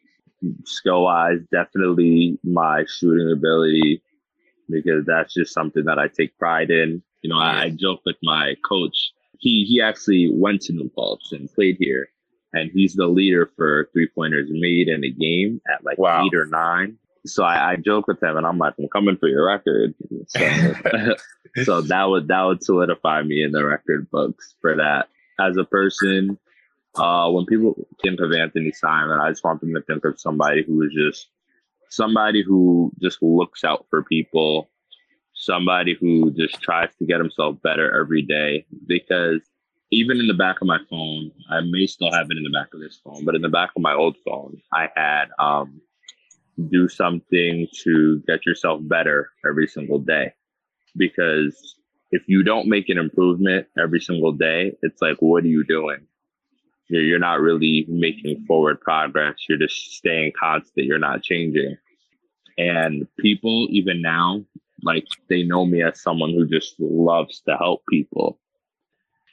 Skill 0.65 1.03
wise, 1.05 1.39
definitely 1.53 2.39
my 2.45 2.85
shooting 2.89 3.31
ability, 3.33 4.03
because 4.69 5.05
that's 5.07 5.35
just 5.35 5.53
something 5.53 5.85
that 5.85 5.99
I 5.99 6.09
take 6.09 6.37
pride 6.39 6.71
in. 6.71 7.03
You 7.23 7.31
know, 7.31 7.39
I, 7.39 7.63
I 7.65 7.71
joke 7.71 8.01
with 8.05 8.17
my 8.23 8.55
coach. 8.69 9.13
He 9.39 9.65
he 9.65 9.81
actually 9.81 10.31
went 10.33 10.63
to 10.63 10.73
New 10.73 10.91
Paltz 10.95 11.33
and 11.33 11.53
played 11.55 11.77
here, 11.79 12.09
and 12.53 12.71
he's 12.73 12.95
the 12.95 13.07
leader 13.07 13.51
for 13.57 13.89
three 13.93 14.09
pointers 14.15 14.49
made 14.51 14.89
in 14.89 15.05
a 15.05 15.11
game 15.11 15.61
at 15.73 15.85
like 15.85 15.99
Wow. 15.99 16.27
eight 16.27 16.35
or 16.35 16.47
nine. 16.47 16.99
So 17.27 17.43
I, 17.43 17.73
I 17.73 17.77
joke 17.77 18.07
with 18.07 18.23
him, 18.23 18.37
and 18.37 18.47
I'm 18.47 18.59
like, 18.59 18.75
"I'm 18.79 18.89
coming 18.89 19.17
for 19.17 19.29
your 19.29 19.47
record." 19.47 19.95
So, 20.29 20.75
so 21.65 21.81
that 21.83 22.05
would 22.05 22.29
that 22.29 22.43
would 22.43 22.63
solidify 22.63 23.23
me 23.23 23.43
in 23.43 23.53
the 23.53 23.65
record 23.65 24.11
books 24.11 24.55
for 24.61 24.77
that. 24.77 25.09
As 25.41 25.57
a 25.57 25.65
person, 25.65 26.39
uh, 26.97 27.31
when 27.31 27.47
people 27.47 27.75
think 28.03 28.21
of 28.21 28.33
Anthony 28.33 28.73
Simon, 28.73 29.19
I 29.19 29.31
just 29.31 29.45
want 29.45 29.61
them 29.61 29.75
to 29.75 29.83
think 29.83 30.05
of 30.05 30.21
somebody 30.21 30.63
who 30.63 30.83
is 30.83 30.93
just 30.93 31.29
somebody 31.91 32.43
who 32.43 32.93
just 33.01 33.23
looks 33.23 33.65
out 33.65 33.87
for 33.91 34.03
people, 34.03 34.71
somebody 35.35 35.97
who 35.99 36.33
just 36.33 36.61
tries 36.61 36.91
to 36.99 37.07
get 37.07 37.19
himself 37.19 37.57
better 37.63 38.01
every 38.01 38.23
day. 38.23 38.67
Because 38.87 39.41
even 39.91 40.19
in 40.19 40.27
the 40.27 40.35
back 40.35 40.61
of 40.61 40.67
my 40.67 40.79
phone, 40.91 41.31
I 41.51 41.61
may 41.61 41.87
still 41.87 42.13
have 42.13 42.27
it 42.31 42.37
in 42.37 42.43
the 42.43 42.51
back 42.51 42.75
of 42.75 42.81
this 42.81 43.01
phone, 43.05 43.25
but 43.25 43.35
in 43.35 43.43
the 43.43 43.49
back 43.49 43.71
of 43.77 43.83
my 43.83 43.95
old 43.95 44.17
phone, 44.25 44.61
I 44.73 44.89
had 44.97 45.27
um, 45.39 45.81
do 46.71 46.89
something 46.89 47.69
to 47.83 48.23
get 48.27 48.47
yourself 48.47 48.81
better 48.85 49.31
every 49.49 49.67
single 49.67 49.99
day. 49.99 50.33
Because 50.97 51.77
if 52.13 52.23
you 52.29 52.45
don't 52.45 52.69
make 52.69 52.89
an 52.89 52.99
improvement 52.99 53.67
every 53.77 54.01
single 54.01 54.33
day, 54.33 54.77
it's 54.83 55.03
like, 55.03 55.17
what 55.19 55.45
are 55.45 55.49
you 55.49 55.65
doing? 55.65 56.07
You're, 56.89 57.03
you're 57.03 57.19
not 57.19 57.41
really 57.41 57.87
making 57.89 58.45
forward 58.47 58.81
progress. 58.81 59.35
You're 59.49 59.59
just 59.59 59.95
staying 59.95 60.33
constant. 60.39 60.87
You're 60.87 60.99
not 60.99 61.23
changing. 61.23 61.77
And 62.59 63.07
people, 63.19 63.67
even 63.71 64.01
now, 64.03 64.45
like 64.83 65.07
they 65.29 65.43
know 65.43 65.65
me 65.65 65.83
as 65.83 66.01
someone 66.01 66.31
who 66.31 66.47
just 66.47 66.75
loves 66.79 67.41
to 67.49 67.57
help 67.57 67.83
people. 67.89 68.39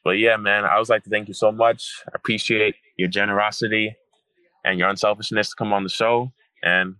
But 0.03 0.11
yeah, 0.11 0.37
man, 0.37 0.65
I 0.65 0.73
always 0.73 0.89
like 0.89 1.03
to 1.03 1.09
thank 1.09 1.27
you 1.27 1.33
so 1.33 1.51
much. 1.51 2.01
I 2.07 2.11
appreciate 2.15 2.75
your 2.97 3.09
generosity 3.09 3.95
and 4.65 4.79
your 4.79 4.89
unselfishness 4.89 5.49
to 5.49 5.55
come 5.55 5.73
on 5.73 5.83
the 5.83 5.89
show. 5.89 6.31
And 6.63 6.95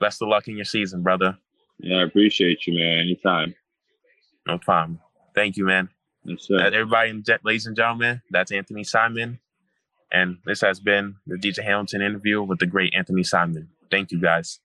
best 0.00 0.22
of 0.22 0.28
luck 0.28 0.48
in 0.48 0.56
your 0.56 0.64
season, 0.64 1.02
brother. 1.02 1.36
Yeah, 1.78 1.98
I 1.98 2.02
appreciate 2.04 2.66
you, 2.66 2.74
man. 2.74 3.00
Anytime. 3.00 3.54
No 4.46 4.58
problem. 4.58 5.00
Thank 5.34 5.56
you, 5.56 5.64
man. 5.64 5.88
Yes, 6.24 6.46
sir. 6.46 6.58
Uh, 6.58 6.70
everybody, 6.70 7.22
ladies 7.44 7.66
and 7.66 7.76
gentlemen, 7.76 8.22
that's 8.30 8.52
Anthony 8.52 8.84
Simon. 8.84 9.38
And 10.12 10.38
this 10.44 10.60
has 10.60 10.80
been 10.80 11.16
the 11.26 11.36
DJ 11.36 11.64
Hamilton 11.64 12.02
interview 12.02 12.42
with 12.42 12.58
the 12.58 12.66
great 12.66 12.94
Anthony 12.94 13.22
Simon. 13.22 13.70
Thank 13.90 14.12
you, 14.12 14.20
guys. 14.20 14.60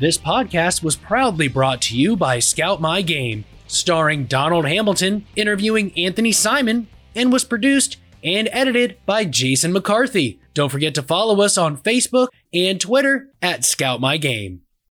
This 0.00 0.16
podcast 0.16 0.82
was 0.82 0.96
proudly 0.96 1.46
brought 1.46 1.82
to 1.82 1.94
you 1.94 2.16
by 2.16 2.38
Scout 2.38 2.80
My 2.80 3.02
Game, 3.02 3.44
starring 3.66 4.24
Donald 4.24 4.64
Hamilton 4.64 5.26
interviewing 5.36 5.92
Anthony 5.94 6.32
Simon, 6.32 6.88
and 7.14 7.30
was 7.30 7.44
produced 7.44 7.98
and 8.24 8.48
edited 8.50 8.96
by 9.04 9.26
Jason 9.26 9.74
McCarthy. 9.74 10.40
Don't 10.54 10.70
forget 10.70 10.94
to 10.94 11.02
follow 11.02 11.42
us 11.42 11.58
on 11.58 11.76
Facebook 11.76 12.28
and 12.50 12.80
Twitter 12.80 13.28
at 13.42 13.62
Scout 13.62 14.00
My 14.00 14.16
Game. 14.16 14.62